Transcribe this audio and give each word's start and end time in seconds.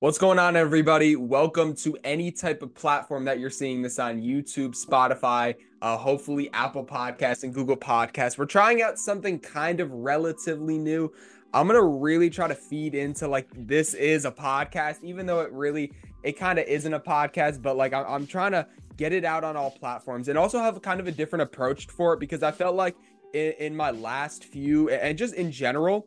What's 0.00 0.18
going 0.18 0.38
on, 0.38 0.56
everybody? 0.56 1.16
Welcome 1.16 1.74
to 1.76 1.96
any 2.04 2.30
type 2.30 2.60
of 2.60 2.74
platform 2.74 3.24
that 3.24 3.40
you're 3.40 3.48
seeing 3.48 3.80
this 3.80 3.98
on 3.98 4.20
YouTube, 4.20 4.76
Spotify, 4.76 5.54
uh, 5.80 5.96
hopefully 5.96 6.50
Apple 6.52 6.84
Podcasts 6.84 7.44
and 7.44 7.54
Google 7.54 7.78
Podcasts. 7.78 8.36
We're 8.36 8.44
trying 8.44 8.82
out 8.82 8.98
something 8.98 9.38
kind 9.38 9.80
of 9.80 9.90
relatively 9.90 10.76
new. 10.76 11.10
I'm 11.54 11.66
gonna 11.66 11.82
really 11.82 12.28
try 12.28 12.46
to 12.46 12.54
feed 12.54 12.94
into 12.94 13.26
like 13.26 13.48
this 13.56 13.94
is 13.94 14.26
a 14.26 14.30
podcast, 14.30 15.02
even 15.02 15.24
though 15.24 15.40
it 15.40 15.50
really 15.50 15.90
it 16.22 16.32
kind 16.32 16.58
of 16.58 16.66
isn't 16.66 16.92
a 16.92 17.00
podcast, 17.00 17.62
but 17.62 17.78
like 17.78 17.94
I'm, 17.94 18.04
I'm 18.06 18.26
trying 18.26 18.52
to 18.52 18.66
get 18.98 19.14
it 19.14 19.24
out 19.24 19.44
on 19.44 19.56
all 19.56 19.70
platforms 19.70 20.28
and 20.28 20.36
also 20.36 20.58
have 20.58 20.82
kind 20.82 21.00
of 21.00 21.06
a 21.06 21.12
different 21.12 21.44
approach 21.44 21.86
for 21.86 22.12
it 22.12 22.20
because 22.20 22.42
I 22.42 22.52
felt 22.52 22.76
like 22.76 22.96
in, 23.32 23.54
in 23.58 23.74
my 23.74 23.92
last 23.92 24.44
few 24.44 24.90
and 24.90 25.16
just 25.16 25.32
in 25.32 25.50
general 25.50 26.06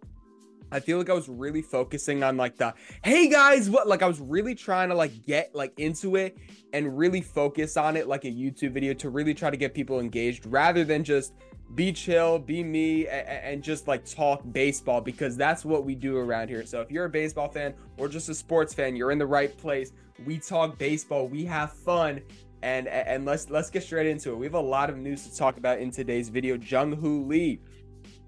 I 0.72 0.80
feel 0.80 0.98
like 0.98 1.10
I 1.10 1.14
was 1.14 1.28
really 1.28 1.62
focusing 1.62 2.24
on 2.24 2.38
like 2.38 2.58
the 2.58 2.74
hey 3.04 3.30
guys, 3.30 3.70
what 3.70 3.88
like 3.88 4.04
I 4.04 4.08
was 4.08 4.20
really 4.20 4.56
trying 4.56 4.90
to 4.90 4.96
like 4.96 5.26
get 5.26 5.54
like 5.56 5.74
into 5.78 6.16
it 6.16 6.38
and 6.74 6.98
really 6.98 7.22
focus 7.22 7.78
on 7.78 7.98
it 7.98 8.08
like 8.08 8.26
a 8.26 8.32
YouTube 8.32 8.72
video 8.72 8.94
to 8.96 9.10
really 9.10 9.34
try 9.34 9.50
to 9.50 9.58
get 9.58 9.74
people 9.74 10.00
engaged 10.00 10.46
rather 10.46 10.84
than 10.84 11.04
just 11.04 11.34
be 11.76 11.92
chill, 11.92 12.40
be 12.40 12.64
me, 12.64 13.08
and, 13.08 13.28
and 13.28 13.64
just 13.64 13.88
like 13.88 14.06
talk 14.06 14.42
baseball 14.52 15.02
because 15.02 15.38
that's 15.38 15.64
what 15.64 15.86
we 15.86 15.96
do 15.96 16.18
around 16.18 16.50
here. 16.50 16.66
So 16.66 16.82
if 16.82 16.92
you're 16.92 17.06
a 17.06 17.10
baseball 17.10 17.50
fan 17.50 17.74
or 17.98 18.08
just 18.08 18.30
a 18.30 18.36
sports 18.36 18.74
fan, 18.74 18.96
you're 18.96 19.12
in 19.12 19.20
the 19.20 19.28
right 19.28 19.56
place. 19.58 19.92
We 20.26 20.40
talk 20.40 20.78
baseball, 20.78 21.28
we 21.28 21.46
have 21.46 21.72
fun, 21.72 22.22
and 22.62 22.88
and 22.88 23.26
let's 23.26 23.50
let's 23.50 23.70
get 23.70 23.84
straight 23.84 24.08
into 24.08 24.32
it. 24.32 24.36
We 24.36 24.46
have 24.46 24.56
a 24.56 24.60
lot 24.60 24.90
of 24.90 24.98
news 24.98 25.28
to 25.28 25.36
talk 25.36 25.58
about 25.58 25.80
in 25.80 25.92
today's 25.92 26.30
video. 26.30 26.58
Jung 26.58 26.94
Hoo 26.94 27.24
Lee 27.26 27.60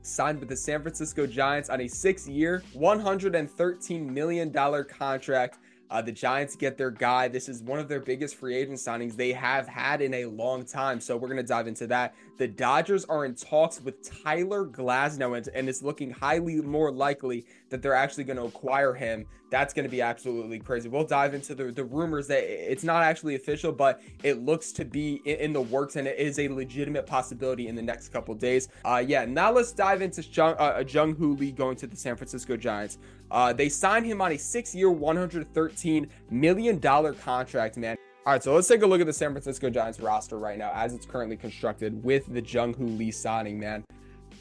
signed 0.02 0.40
with 0.40 0.50
the 0.50 0.55
San 0.55 0.82
Francisco 0.82 1.26
Giants 1.28 1.70
on 1.70 1.82
a 1.82 1.88
six 1.88 2.28
year, 2.28 2.64
$113 2.76 4.05
million 4.08 4.52
contract. 4.86 5.59
Uh, 5.90 6.02
the 6.02 6.12
Giants 6.12 6.55
get 6.55 6.78
their 6.78 6.90
guy. 6.90 7.28
This 7.28 7.50
is 7.50 7.62
one 7.62 7.78
of 7.78 7.90
their 7.90 8.00
biggest 8.00 8.36
free 8.36 8.56
agent 8.56 8.78
signings 8.78 9.16
they 9.16 9.34
have 9.34 9.67
had 9.67 10.02
in 10.02 10.14
a 10.14 10.25
long 10.25 10.66
time. 10.66 11.02
So 11.02 11.17
we're 11.17 11.28
going 11.28 11.38
to 11.38 11.44
dive 11.44 11.67
into 11.67 11.86
that. 11.88 12.16
The 12.38 12.48
Dodgers 12.48 13.06
are 13.06 13.26
in 13.26 13.36
talks 13.36 13.80
with 13.82 14.24
Tyler 14.24 14.66
Glasnow, 14.66 15.38
and, 15.54 15.70
it's 15.70 15.84
looking 15.84 16.12
highly 16.12 16.56
more 16.56 16.92
likely 16.92 17.46
that 17.70 17.82
they're 17.82 17.94
actually 17.94 18.24
going 18.24 18.38
to 18.38 18.46
acquire 18.46 18.94
him. 18.94 19.26
That's 19.52 19.74
going 19.74 19.84
to 19.84 19.90
be 19.90 20.02
absolutely 20.02 20.59
crazy. 20.59 20.90
We'll 20.90 21.04
dive 21.04 21.34
into 21.34 21.54
the, 21.54 21.66
the 21.66 21.84
rumors 21.84 22.28
that 22.28 22.44
it's 22.44 22.84
not 22.84 23.04
actually 23.04 23.36
official, 23.36 23.72
but 23.72 24.02
it 24.24 24.44
looks 24.44 24.72
to 24.74 24.86
be 24.86 25.22
in, 25.26 25.38
in 25.38 25.54
the 25.54 25.62
works, 25.62 25.98
and 25.98 26.08
it 26.08 26.18
is 26.18 26.40
a 26.40 26.48
legitimate 26.48 27.06
possibility 27.06 27.68
in 27.68 27.76
the 27.76 27.82
next 27.82 28.09
couple 28.09 28.34
days. 28.34 28.70
Uh, 28.86 29.04
yeah, 29.06 29.26
now 29.26 29.52
let's 29.52 29.72
dive 29.72 30.02
into 30.02 30.22
Jung, 30.22 30.56
uh, 30.58 30.84
Jung 30.88 31.16
Hoo 31.16 31.36
Lee 31.36 31.52
going 31.52 31.76
to 31.78 31.88
the 31.88 31.96
San 31.96 32.16
Francisco 32.16 32.58
Giants. 32.58 32.98
Uh, 33.30 33.54
they 33.54 33.70
signed 33.70 34.06
him 34.06 34.22
on 34.22 34.32
a 34.32 34.38
six-year, 34.38 34.90
$113 34.90 36.09
million 36.30 36.80
contract, 36.80 37.78
man. 37.78 37.98
All 38.23 38.33
right, 38.33 38.44
so 38.44 38.53
let's 38.53 38.67
take 38.67 38.83
a 38.83 38.86
look 38.86 39.02
at 39.02 39.08
the 39.08 39.14
San 39.14 39.31
Francisco 39.31 39.67
Giants 39.72 40.00
roster 40.00 40.38
right 40.38 40.55
now 40.55 40.72
as 40.75 40.94
it's 40.94 41.08
currently 41.08 41.36
constructed 41.36 42.03
with 42.03 42.31
the 42.31 42.41
Jung 42.41 42.72
Hoo 42.75 42.86
Lee 42.86 43.09
signing, 43.09 43.59
man. 43.59 43.83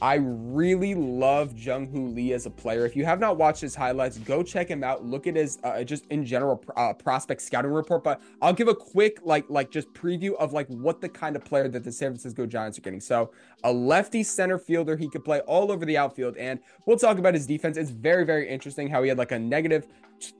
I 0.03 0.15
really 0.15 0.95
love 0.95 1.59
Jung 1.59 1.87
Hoo 1.89 2.06
Lee 2.06 2.33
as 2.33 2.47
a 2.47 2.51
player. 2.51 2.87
If 2.87 2.97
you 2.97 3.05
have 3.05 3.20
not 3.20 3.37
watched 3.37 3.61
his 3.61 3.75
highlights, 3.75 4.17
go 4.17 4.43
check 4.43 4.69
him 4.69 4.83
out. 4.83 5.05
Look 5.05 5.27
at 5.27 5.37
his 5.37 5.59
uh, 5.62 5.84
just 5.84 6.06
in 6.06 6.25
general 6.25 6.65
uh, 6.75 6.95
prospect 6.95 7.43
scouting 7.43 7.70
report. 7.70 8.03
But 8.03 8.23
I'll 8.41 8.55
give 8.55 8.69
a 8.69 8.75
quick 8.75 9.19
like 9.23 9.45
like 9.51 9.71
just 9.71 9.93
preview 9.93 10.34
of 10.37 10.55
like 10.55 10.67
what 10.69 11.03
the 11.03 11.09
kind 11.09 11.37
of 11.37 11.45
player 11.45 11.69
that 11.69 11.84
the 11.84 11.93
San 11.93 12.12
Francisco 12.12 12.47
Giants 12.47 12.78
are 12.78 12.81
getting. 12.81 13.01
So 13.01 13.31
a 13.62 13.71
lefty 13.71 14.23
center 14.23 14.59
fielder, 14.59 14.97
he 14.97 15.06
could 15.06 15.25
play 15.25 15.41
all 15.41 15.71
over 15.71 15.84
the 15.84 15.98
outfield, 15.98 16.39
and 16.39 16.61
we'll 16.87 16.98
talk 16.98 17.19
about 17.19 17.34
his 17.34 17.47
defense. 17.47 17.77
It's 17.77 17.91
very 17.91 18.25
very 18.25 18.48
interesting 18.48 18.89
how 18.89 19.03
he 19.03 19.11
had 19.11 19.19
like 19.19 19.33
a 19.33 19.39
negative 19.39 19.87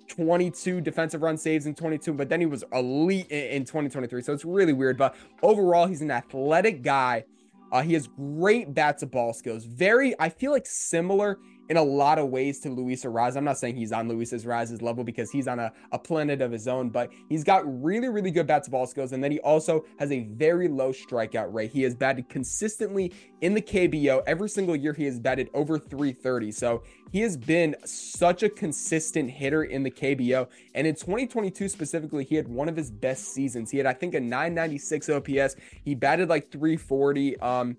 22 0.08 0.81
defensive 0.81 1.20
run 1.20 1.36
saves 1.36 1.66
in 1.66 1.75
22, 1.75 2.12
but 2.14 2.28
then 2.28 2.41
he 2.41 2.47
was 2.47 2.64
elite 2.72 3.31
in 3.31 3.64
2023. 3.64 4.22
So 4.22 4.33
it's 4.33 4.44
really 4.44 4.72
weird. 4.72 4.97
But 4.97 5.16
overall, 5.42 5.86
he's 5.86 6.03
an 6.03 6.11
athletic 6.11 6.83
guy 6.83 7.25
uh, 7.72 7.82
he 7.82 7.94
has 7.94 8.08
great 8.08 8.75
bats 8.75 9.00
to 9.00 9.06
ball 9.06 9.32
skills. 9.32 9.64
Very, 9.64 10.19
I 10.19 10.28
feel 10.28 10.53
like 10.53 10.66
similar 10.66 11.38
in 11.70 11.76
a 11.76 11.82
lot 11.82 12.19
of 12.19 12.31
ways 12.31 12.58
to 12.58 12.69
Luis 12.69 13.04
Arraez. 13.04 13.36
I'm 13.36 13.44
not 13.44 13.56
saying 13.56 13.76
he's 13.76 13.92
on 13.92 14.08
Luis 14.08 14.32
Arraez's 14.32 14.82
level 14.82 15.04
because 15.04 15.31
he's 15.31 15.47
on 15.47 15.60
a, 15.60 15.72
a 15.92 15.98
planet 16.00 16.42
of 16.42 16.50
his 16.50 16.66
own, 16.66 16.91
but 16.91 17.12
he's 17.28 17.44
got 17.44 17.62
really, 17.81 18.08
really 18.08 18.32
good 18.32 18.48
bat 18.48 18.64
to 18.64 18.70
ball 18.72 18.88
skills. 18.88 19.12
And 19.12 19.22
then 19.22 19.31
he 19.31 19.38
also 19.38 19.84
has 20.00 20.10
a 20.10 20.25
very 20.25 20.66
low 20.66 20.92
strikeout 20.92 21.54
rate. 21.54 21.70
He 21.70 21.82
has 21.82 21.94
batted 21.94 22.28
consistently 22.28 23.12
in 23.41 23.54
the 23.54 23.62
KBO. 23.62 24.25
Every 24.26 24.48
single 24.48 24.75
year, 24.75 24.92
he 24.92 25.04
has 25.04 25.20
batted 25.20 25.48
over 25.54 25.78
330. 25.78 26.50
So 26.50 26.82
he 27.12 27.20
has 27.20 27.36
been 27.36 27.76
such 27.84 28.42
a 28.42 28.48
consistent 28.48 29.30
hitter 29.30 29.62
in 29.62 29.84
the 29.84 29.92
KBO. 29.92 30.48
And 30.75 30.88
in 30.88 30.97
2022 30.97 31.69
specifically, 31.69 32.25
he 32.25 32.34
had 32.34 32.48
one 32.48 32.69
of 32.69 32.75
his 32.75 32.91
best 32.91 33.28
seasons. 33.28 33.70
He 33.70 33.78
had, 33.78 33.86
I 33.86 33.92
think, 33.92 34.14
a 34.14 34.20
996 34.20 35.09
OPS. 35.09 35.54
He 35.84 35.94
batted 35.94 36.28
like 36.28 36.50
340. 36.50 37.38
Um, 37.38 37.76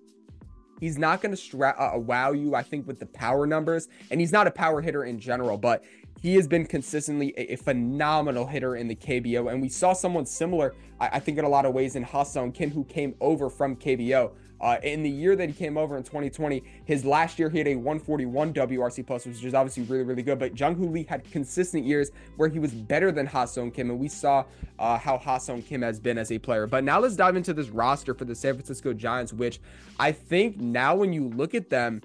He's 0.82 0.98
not 0.98 1.22
going 1.22 1.30
to 1.30 1.38
stra- 1.38 1.76
uh, 1.78 1.98
wow 2.00 2.32
you, 2.32 2.56
I 2.56 2.64
think, 2.64 2.88
with 2.88 3.00
the 3.00 3.06
power 3.06 3.46
numbers. 3.46 3.88
And 4.10 4.20
he's 4.20 4.32
not 4.32 4.48
a 4.48 4.52
power 4.52 4.82
hitter 4.82 5.06
in 5.06 5.20
general, 5.20 5.60
but 5.60 5.84
he 6.20 6.34
has 6.36 6.48
been 6.48 6.66
consistently 6.66 7.36
a, 7.38 7.54
a 7.54 7.56
phenomenal 7.56 8.48
hitter 8.48 8.76
in 8.76 8.88
the 8.88 8.96
KBO. 8.96 9.52
And 9.52 9.62
we 9.62 9.70
saw 9.70 9.94
someone 9.94 10.26
similar, 10.26 10.74
I, 11.00 11.10
I 11.14 11.20
think, 11.20 11.38
in 11.38 11.46
a 11.46 11.50
lot 11.50 11.68
of 11.68 11.74
ways 11.74 11.96
in 11.96 12.02
Ha-Seong 12.02 12.56
Kim, 12.56 12.72
who 12.72 12.84
came 12.84 13.14
over 13.22 13.48
from 13.48 13.76
KBO. 13.76 14.32
Uh, 14.62 14.78
in 14.84 15.02
the 15.02 15.10
year 15.10 15.36
that 15.36 15.50
he 15.50 15.54
came 15.54 15.76
over 15.76 15.98
in 15.98 16.04
2020, 16.04 16.64
his 16.86 17.04
last 17.04 17.40
year 17.40 17.50
he 17.50 17.58
had 17.58 17.68
a 17.68 17.76
141 17.76 18.54
WRC 18.54 19.06
plus, 19.06 19.26
which 19.26 19.44
is 19.44 19.56
obviously 19.56 19.84
really, 19.84 20.04
really 20.04 20.22
good. 20.22 20.38
But 20.38 20.58
Jung 20.60 20.76
Hoo 20.76 20.88
Lee 20.88 21.04
had 21.04 21.30
consistent 21.32 21.84
years 21.84 22.12
where 22.38 22.48
he 22.48 22.60
was 22.60 22.72
better 22.72 23.12
than 23.12 23.26
Ha-Seong 23.26 23.74
Kim, 23.74 23.90
and 23.90 24.00
we 24.00 24.08
saw 24.08 24.46
uh, 24.78 25.00
how 25.00 25.18
Ha-Seong 25.18 25.66
Kim 25.66 25.82
has 25.82 26.00
been 26.00 26.20
as 26.20 26.32
a 26.32 26.38
player. 26.38 26.68
But 26.68 26.84
now 26.84 27.00
let's 27.00 27.16
dive 27.16 27.36
into 27.36 27.54
this 27.54 27.70
roster 27.70 28.14
for 28.14 28.26
the 28.26 28.36
San 28.36 28.54
Francisco 28.54 28.94
Giants, 28.94 29.34
which 29.34 29.60
I 30.00 30.12
think 30.12 30.58
now 30.58 30.96
when 30.96 31.12
you 31.12 31.28
look 31.30 31.56
at 31.56 31.72
them, 31.72 32.02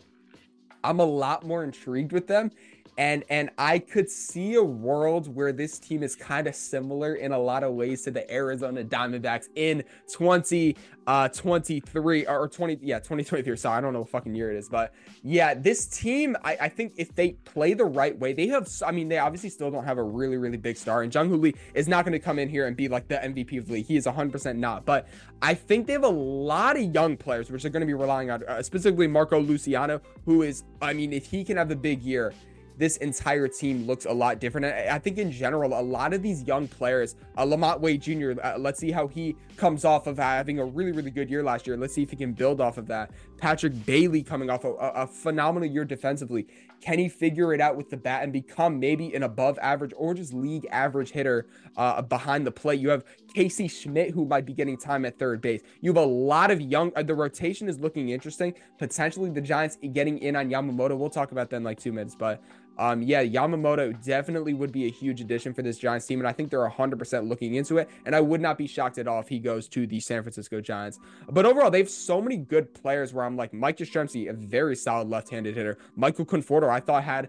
I'm 0.82 1.00
a 1.00 1.04
lot 1.04 1.44
more 1.44 1.62
intrigued 1.62 2.12
with 2.12 2.26
them 2.26 2.50
and 2.98 3.24
and 3.28 3.50
I 3.58 3.78
could 3.78 4.10
see 4.10 4.54
a 4.54 4.62
world 4.62 5.34
where 5.34 5.52
this 5.52 5.78
team 5.78 6.02
is 6.02 6.16
kind 6.16 6.46
of 6.46 6.54
similar 6.54 7.14
in 7.14 7.32
a 7.32 7.38
lot 7.38 7.62
of 7.62 7.74
ways 7.74 8.02
to 8.02 8.10
the 8.10 8.30
Arizona 8.32 8.84
Diamondbacks 8.84 9.48
in 9.54 9.84
2023 10.08 12.26
uh, 12.26 12.32
or 12.32 12.48
20 12.48 12.78
yeah 12.80 12.98
2023 12.98 13.56
sorry 13.56 13.78
I 13.78 13.80
don't 13.80 13.92
know 13.92 14.00
what 14.00 14.08
fucking 14.08 14.34
year 14.34 14.50
it 14.50 14.56
is 14.56 14.68
but 14.68 14.92
yeah 15.22 15.54
this 15.54 15.86
team 15.86 16.36
I, 16.42 16.56
I 16.62 16.68
think 16.68 16.94
if 16.96 17.14
they 17.14 17.32
play 17.32 17.74
the 17.74 17.84
right 17.84 18.18
way 18.18 18.32
they 18.32 18.48
have 18.48 18.68
I 18.84 18.90
mean 18.92 19.08
they 19.08 19.18
obviously 19.18 19.50
still 19.50 19.70
don't 19.70 19.84
have 19.84 19.98
a 19.98 20.02
really 20.02 20.38
really 20.38 20.56
big 20.56 20.78
star 20.78 21.02
and 21.02 21.14
Jung 21.14 21.28
Hoo 21.28 21.36
Lee 21.36 21.54
is 21.74 21.88
not 21.88 22.04
going 22.04 22.12
to 22.12 22.18
come 22.18 22.38
in 22.38 22.48
here 22.48 22.66
and 22.66 22.76
be 22.76 22.88
like 22.88 23.08
the 23.08 23.16
MVP 23.16 23.58
of 23.58 23.66
the 23.66 23.74
league. 23.74 23.86
He 23.86 23.96
is 23.96 24.06
100% 24.06 24.56
not 24.56 24.86
but 24.86 25.06
I 25.42 25.52
think 25.52 25.86
they 25.86 25.92
have 25.92 26.04
a 26.04 26.08
lot 26.08 26.76
of 26.76 26.94
young 26.94 27.16
players 27.16 27.50
which 27.50 27.64
are 27.66 27.68
going 27.68 27.82
to 27.82 27.86
be 27.86 27.94
relying 27.94 28.30
on 28.30 28.42
uh, 28.44 28.62
specifically 28.62 29.06
Marco 29.06 29.38
Luciano 29.38 30.00
who 30.24 30.42
is 30.42 30.64
I 30.80 30.94
mean 30.94 31.12
if 31.12 31.26
he 31.26 31.44
can 31.44 31.58
have 31.58 31.70
a 31.70 31.76
big 31.76 32.02
year 32.02 32.32
this 32.78 32.98
entire 32.98 33.48
team 33.48 33.86
looks 33.86 34.04
a 34.04 34.12
lot 34.12 34.38
different. 34.38 34.66
I, 34.66 34.98
think 34.98 35.18
in 35.18 35.32
general, 35.32 35.78
a 35.78 35.80
lot 35.80 36.12
of 36.12 36.22
these 36.22 36.42
young 36.44 36.68
players, 36.68 37.16
uh, 37.36 37.44
LaMonte 37.44 37.80
Wade 37.80 38.02
Jr., 38.02 38.32
uh, 38.42 38.58
let's 38.58 38.78
see 38.78 38.90
how 38.90 39.06
he 39.06 39.36
comes 39.56 39.84
off 39.84 40.06
of 40.06 40.18
having 40.18 40.58
a 40.58 40.64
really, 40.64 40.92
really 40.92 41.10
good 41.10 41.30
year 41.30 41.42
last 41.42 41.66
year. 41.66 41.76
Let's 41.76 41.94
see 41.94 42.02
if 42.02 42.10
he 42.10 42.16
can 42.16 42.32
build 42.32 42.60
off 42.60 42.76
of 42.76 42.86
that. 42.88 43.10
Patrick 43.38 43.86
Bailey 43.86 44.22
coming 44.22 44.50
off 44.50 44.64
a, 44.64 44.72
a 44.72 45.06
phenomenal 45.06 45.68
year 45.68 45.84
defensively. 45.84 46.46
Can 46.80 46.98
he 46.98 47.08
figure 47.08 47.54
it 47.54 47.60
out 47.60 47.76
with 47.76 47.90
the 47.90 47.96
bat 47.96 48.22
and 48.22 48.32
become 48.32 48.78
maybe 48.78 49.14
an 49.14 49.22
above 49.22 49.58
average 49.60 49.92
or 49.96 50.14
just 50.14 50.34
league 50.34 50.66
average 50.70 51.10
hitter 51.10 51.46
uh, 51.76 52.02
behind 52.02 52.46
the 52.46 52.52
plate? 52.52 52.80
You 52.80 52.90
have 52.90 53.04
Casey 53.36 53.68
Schmidt, 53.68 54.12
who 54.12 54.24
might 54.24 54.46
be 54.46 54.54
getting 54.54 54.78
time 54.78 55.04
at 55.04 55.18
third 55.18 55.42
base. 55.42 55.60
You 55.82 55.90
have 55.90 56.02
a 56.02 56.06
lot 56.06 56.50
of 56.50 56.58
young, 56.58 56.90
uh, 56.96 57.02
the 57.02 57.14
rotation 57.14 57.68
is 57.68 57.78
looking 57.78 58.08
interesting. 58.08 58.54
Potentially 58.78 59.28
the 59.28 59.42
Giants 59.42 59.76
getting 59.92 60.16
in 60.20 60.36
on 60.36 60.48
Yamamoto. 60.48 60.96
We'll 60.96 61.10
talk 61.10 61.32
about 61.32 61.50
that 61.50 61.56
in 61.56 61.62
like 61.62 61.78
two 61.78 61.92
minutes, 61.92 62.16
but 62.18 62.42
um, 62.78 63.02
yeah, 63.02 63.22
Yamamoto 63.22 64.02
definitely 64.02 64.54
would 64.54 64.72
be 64.72 64.86
a 64.86 64.90
huge 64.90 65.20
addition 65.20 65.52
for 65.52 65.60
this 65.60 65.76
Giants 65.76 66.06
team, 66.06 66.18
and 66.18 66.26
I 66.26 66.32
think 66.32 66.50
they're 66.50 66.66
100% 66.66 67.28
looking 67.28 67.56
into 67.56 67.76
it. 67.76 67.90
And 68.06 68.16
I 68.16 68.22
would 68.22 68.40
not 68.40 68.56
be 68.56 68.66
shocked 68.66 68.96
at 68.96 69.06
all 69.06 69.20
if 69.20 69.28
he 69.28 69.38
goes 69.38 69.68
to 69.68 69.86
the 69.86 70.00
San 70.00 70.22
Francisco 70.22 70.62
Giants. 70.62 70.98
But 71.28 71.44
overall, 71.44 71.70
they 71.70 71.78
have 71.78 71.90
so 71.90 72.22
many 72.22 72.38
good 72.38 72.72
players 72.72 73.12
where 73.12 73.26
I'm 73.26 73.36
like 73.36 73.52
Mike 73.52 73.76
Yastrzemski, 73.76 74.30
a 74.30 74.32
very 74.32 74.76
solid 74.76 75.08
left-handed 75.08 75.54
hitter. 75.54 75.76
Michael 75.94 76.24
Conforto, 76.24 76.70
I 76.70 76.80
thought 76.80 77.04
had 77.04 77.28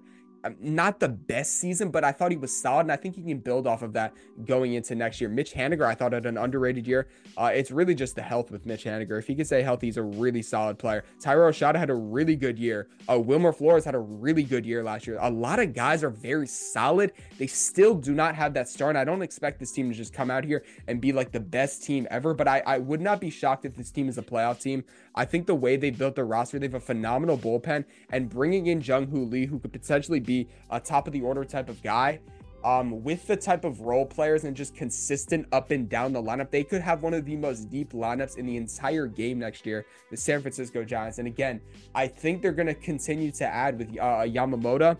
not 0.59 0.99
the 0.99 1.09
best 1.09 1.59
season, 1.59 1.89
but 1.89 2.03
I 2.03 2.11
thought 2.11 2.31
he 2.31 2.37
was 2.37 2.55
solid, 2.55 2.81
and 2.81 2.91
I 2.91 2.95
think 2.95 3.15
he 3.15 3.23
can 3.23 3.39
build 3.39 3.67
off 3.67 3.81
of 3.81 3.93
that 3.93 4.13
going 4.45 4.73
into 4.73 4.95
next 4.95 5.19
year. 5.19 5.29
Mitch 5.29 5.53
Haniger, 5.53 5.85
I 5.85 5.95
thought 5.95 6.13
had 6.13 6.25
an 6.25 6.37
underrated 6.37 6.87
year. 6.87 7.07
Uh, 7.35 7.51
it's 7.53 7.71
really 7.71 7.95
just 7.95 8.15
the 8.15 8.21
health 8.21 8.51
with 8.51 8.65
Mitch 8.65 8.83
Haniger. 8.83 9.19
If 9.19 9.27
he 9.27 9.35
can 9.35 9.45
stay 9.45 9.61
healthy, 9.61 9.87
he's 9.87 9.97
a 9.97 10.03
really 10.03 10.41
solid 10.41 10.77
player. 10.77 11.03
Thairo 11.21 11.49
Estrada 11.49 11.79
had 11.79 11.89
a 11.89 11.95
really 11.95 12.35
good 12.35 12.57
year. 12.57 12.87
Uh, 13.09 13.19
Wilmer 13.19 13.51
Flores 13.51 13.85
had 13.85 13.95
a 13.95 13.99
really 13.99 14.43
good 14.43 14.65
year 14.65 14.83
last 14.83 15.07
year. 15.07 15.17
A 15.21 15.29
lot 15.29 15.59
of 15.59 15.73
guys 15.73 16.03
are 16.03 16.09
very 16.09 16.47
solid. 16.47 17.13
They 17.37 17.47
still 17.47 17.95
do 17.95 18.13
not 18.13 18.35
have 18.35 18.53
that 18.53 18.69
star, 18.69 18.89
and 18.89 18.97
I 18.97 19.03
don't 19.03 19.21
expect 19.21 19.59
this 19.59 19.71
team 19.71 19.89
to 19.89 19.95
just 19.95 20.13
come 20.13 20.31
out 20.31 20.43
here 20.43 20.63
and 20.87 21.01
be 21.01 21.11
like 21.11 21.31
the 21.31 21.39
best 21.39 21.83
team 21.83 22.07
ever. 22.09 22.33
But 22.33 22.47
I, 22.47 22.63
I 22.65 22.77
would 22.77 23.01
not 23.01 23.19
be 23.19 23.29
shocked 23.29 23.65
if 23.65 23.75
this 23.75 23.91
team 23.91 24.09
is 24.09 24.17
a 24.17 24.23
playoff 24.23 24.61
team. 24.61 24.83
I 25.15 25.25
think 25.25 25.47
the 25.47 25.55
way 25.55 25.77
they 25.77 25.89
built 25.89 26.15
their 26.15 26.25
roster, 26.25 26.59
they 26.59 26.67
have 26.67 26.75
a 26.75 26.79
phenomenal 26.79 27.37
bullpen, 27.37 27.85
and 28.11 28.29
bringing 28.29 28.67
in 28.67 28.81
Jung 28.81 29.07
Hoo 29.07 29.25
Lee, 29.25 29.45
who 29.45 29.59
could 29.59 29.73
potentially 29.73 30.19
be 30.27 30.47
a 30.69 30.79
top 30.79 31.07
of 31.07 31.13
the 31.13 31.21
order 31.21 31.43
type 31.43 31.69
of 31.69 31.81
guy 31.81 32.19
um, 32.63 33.03
with 33.03 33.25
the 33.27 33.37
type 33.37 33.63
of 33.63 33.81
role 33.81 34.05
players 34.05 34.43
and 34.43 34.55
just 34.55 34.75
consistent 34.75 35.47
up 35.51 35.71
and 35.71 35.87
down 35.87 36.11
the 36.11 36.21
lineup, 36.21 36.51
they 36.51 36.63
could 36.63 36.81
have 36.81 37.01
one 37.01 37.13
of 37.13 37.25
the 37.25 37.35
most 37.35 37.69
deep 37.69 37.93
lineups 37.93 38.37
in 38.37 38.45
the 38.45 38.57
entire 38.57 39.07
game 39.07 39.39
next 39.39 39.65
year, 39.65 39.85
the 40.11 40.17
San 40.17 40.41
Francisco 40.41 40.83
Giants. 40.83 41.19
And 41.19 41.27
again, 41.27 41.61
I 41.95 42.07
think 42.07 42.41
they're 42.41 42.51
going 42.51 42.67
to 42.67 42.73
continue 42.73 43.31
to 43.31 43.45
add 43.45 43.77
with 43.77 43.89
uh, 43.91 44.25
Yamamoto. 44.25 44.97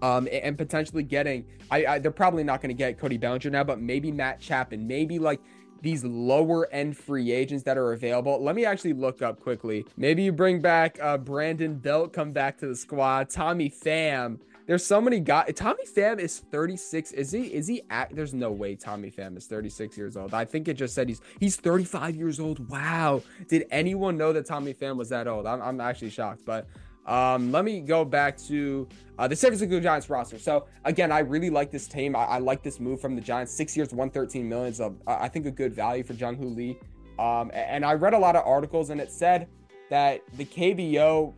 Um, 0.00 0.28
and 0.30 0.56
potentially 0.56 1.02
getting, 1.02 1.44
I, 1.72 1.84
I 1.84 1.98
they're 1.98 2.12
probably 2.12 2.44
not 2.44 2.62
going 2.62 2.68
to 2.68 2.74
get 2.74 3.00
Cody 3.00 3.16
Bellinger 3.16 3.50
now, 3.50 3.64
but 3.64 3.80
maybe 3.80 4.12
Matt 4.12 4.38
Chapman, 4.38 4.86
maybe 4.86 5.18
like 5.18 5.40
these 5.82 6.04
lower 6.04 6.68
end 6.72 6.96
free 6.96 7.32
agents 7.32 7.64
that 7.64 7.78
are 7.78 7.92
available. 7.92 8.42
Let 8.42 8.54
me 8.56 8.64
actually 8.64 8.92
look 8.92 9.22
up 9.22 9.40
quickly. 9.40 9.86
Maybe 9.96 10.22
you 10.22 10.32
bring 10.32 10.60
back 10.60 10.98
uh, 11.00 11.18
Brandon 11.18 11.76
Belt, 11.76 12.12
come 12.12 12.32
back 12.32 12.58
to 12.58 12.66
the 12.66 12.76
squad. 12.76 13.30
Tommy 13.30 13.70
Pham, 13.70 14.38
there's 14.68 14.84
so 14.84 15.00
many 15.00 15.18
guys. 15.18 15.52
Tommy 15.56 15.84
Pham 15.86 16.18
is 16.18 16.40
36. 16.40 17.12
Is 17.12 17.32
he? 17.32 17.44
Is 17.44 17.66
he? 17.66 17.82
At, 17.88 18.14
there's 18.14 18.34
no 18.34 18.52
way 18.52 18.76
Tommy 18.76 19.10
Pham 19.10 19.36
is 19.36 19.46
36 19.46 19.96
years 19.96 20.14
old. 20.14 20.34
I 20.34 20.44
think 20.44 20.68
it 20.68 20.74
just 20.74 20.94
said 20.94 21.08
he's 21.08 21.22
he's 21.40 21.56
35 21.56 22.14
years 22.16 22.38
old. 22.38 22.68
Wow. 22.68 23.22
Did 23.48 23.66
anyone 23.70 24.18
know 24.18 24.34
that 24.34 24.44
Tommy 24.44 24.74
Pham 24.74 24.96
was 24.96 25.08
that 25.08 25.26
old? 25.26 25.46
I'm, 25.46 25.62
I'm 25.62 25.80
actually 25.80 26.10
shocked. 26.10 26.42
But 26.44 26.68
um, 27.08 27.50
let 27.50 27.64
me 27.64 27.80
go 27.80 28.04
back 28.04 28.36
to 28.36 28.86
uh, 29.18 29.26
the 29.26 29.34
San 29.34 29.50
Francisco 29.50 29.80
Giants 29.80 30.10
roster. 30.10 30.38
So 30.38 30.66
again, 30.84 31.10
I 31.10 31.20
really 31.20 31.48
like 31.48 31.70
this 31.70 31.88
team. 31.88 32.14
I, 32.14 32.24
I 32.24 32.38
like 32.38 32.62
this 32.62 32.78
move 32.78 33.00
from 33.00 33.14
the 33.16 33.22
Giants. 33.22 33.52
Six 33.52 33.76
years, 33.76 33.88
113 33.92 34.46
million 34.46 34.70
is 34.70 34.80
a, 34.80 34.92
I 35.06 35.26
think 35.26 35.46
a 35.46 35.50
good 35.50 35.74
value 35.74 36.04
for 36.04 36.12
Jung 36.12 36.36
Hoo 36.36 36.48
Lee. 36.48 36.78
Um, 37.18 37.50
and 37.54 37.84
I 37.84 37.94
read 37.94 38.12
a 38.12 38.18
lot 38.18 38.36
of 38.36 38.46
articles 38.46 38.90
and 38.90 39.00
it 39.00 39.10
said 39.10 39.48
that 39.88 40.20
the 40.36 40.44
KBO 40.44 41.32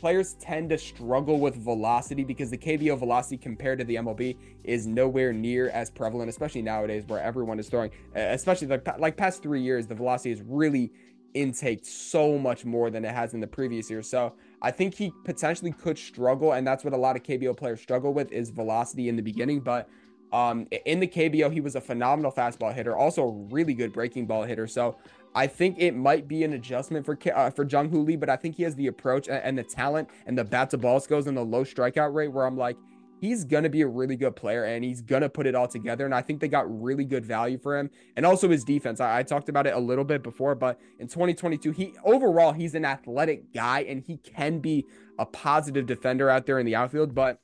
players 0.00 0.34
tend 0.34 0.68
to 0.70 0.76
struggle 0.76 1.38
with 1.38 1.54
velocity 1.54 2.24
because 2.24 2.50
the 2.50 2.58
KBO 2.58 2.98
velocity 2.98 3.38
compared 3.38 3.78
to 3.78 3.84
the 3.84 3.94
MLB 3.94 4.36
is 4.64 4.86
nowhere 4.86 5.32
near 5.32 5.70
as 5.70 5.90
prevalent, 5.90 6.28
especially 6.28 6.60
nowadays 6.60 7.04
where 7.06 7.22
everyone 7.22 7.60
is 7.60 7.68
throwing, 7.68 7.90
especially 8.16 8.66
like, 8.66 8.98
like 8.98 9.16
past 9.16 9.42
three 9.42 9.62
years, 9.62 9.86
the 9.86 9.94
velocity 9.94 10.32
is 10.32 10.42
really 10.42 10.92
intake 11.34 11.80
so 11.84 12.38
much 12.38 12.64
more 12.64 12.90
than 12.90 13.04
it 13.04 13.14
has 13.14 13.34
in 13.34 13.40
the 13.40 13.46
previous 13.46 13.90
year. 13.90 14.02
So 14.02 14.34
I 14.64 14.70
think 14.70 14.94
he 14.94 15.12
potentially 15.24 15.72
could 15.72 15.98
struggle, 15.98 16.54
and 16.54 16.66
that's 16.66 16.84
what 16.84 16.94
a 16.94 16.96
lot 16.96 17.16
of 17.16 17.22
KBO 17.22 17.54
players 17.54 17.82
struggle 17.82 18.14
with 18.14 18.32
is 18.32 18.48
velocity 18.48 19.10
in 19.10 19.16
the 19.16 19.22
beginning. 19.22 19.60
But 19.60 19.90
um, 20.32 20.66
in 20.86 21.00
the 21.00 21.06
KBO, 21.06 21.52
he 21.52 21.60
was 21.60 21.76
a 21.76 21.82
phenomenal 21.82 22.32
fastball 22.32 22.72
hitter, 22.72 22.96
also 22.96 23.24
a 23.24 23.30
really 23.30 23.74
good 23.74 23.92
breaking 23.92 24.26
ball 24.26 24.44
hitter. 24.44 24.66
So 24.66 24.96
I 25.34 25.48
think 25.48 25.76
it 25.78 25.94
might 25.94 26.26
be 26.28 26.44
an 26.44 26.54
adjustment 26.54 27.04
for 27.04 27.18
uh, 27.34 27.50
for 27.50 27.66
Jung 27.66 27.90
Hoo 27.90 28.00
Lee, 28.00 28.16
but 28.16 28.30
I 28.30 28.36
think 28.36 28.56
he 28.56 28.62
has 28.62 28.74
the 28.74 28.86
approach 28.86 29.28
and, 29.28 29.58
the 29.58 29.62
talent 29.62 30.08
and 30.24 30.38
the 30.38 30.44
bat 30.44 30.70
to 30.70 30.78
ball 30.78 30.98
skills 30.98 31.26
and 31.26 31.36
the 31.36 31.44
low 31.44 31.62
strikeout 31.62 32.14
rate 32.14 32.28
where 32.28 32.46
I'm 32.46 32.56
like, 32.56 32.78
he's 33.24 33.42
gonna 33.42 33.70
be 33.70 33.80
a 33.80 33.86
really 33.86 34.16
good 34.16 34.36
player 34.36 34.64
and 34.64 34.84
he's 34.84 35.00
gonna 35.00 35.28
put 35.28 35.46
it 35.46 35.54
all 35.54 35.66
together. 35.66 36.04
And 36.04 36.14
I 36.14 36.20
think 36.20 36.40
they 36.40 36.48
got 36.48 36.66
really 36.82 37.04
good 37.04 37.24
value 37.24 37.56
for 37.56 37.78
him. 37.78 37.90
And 38.16 38.26
also 38.26 38.50
his 38.50 38.64
defense. 38.64 39.00
I, 39.00 39.18
I 39.18 39.22
talked 39.22 39.48
about 39.48 39.66
it 39.66 39.74
a 39.74 39.78
little 39.78 40.04
bit 40.04 40.22
before, 40.22 40.54
but 40.54 40.78
in 40.98 41.08
2022, 41.08 41.70
he 41.70 41.94
overall 42.04 42.52
he's 42.52 42.74
an 42.74 42.84
athletic 42.84 43.52
guy 43.54 43.80
and 43.88 44.02
he 44.06 44.18
can 44.18 44.58
be 44.58 44.84
a 45.18 45.24
positive 45.24 45.86
defender 45.86 46.28
out 46.28 46.44
there 46.44 46.58
in 46.58 46.66
the 46.66 46.76
outfield, 46.76 47.14
but 47.14 47.40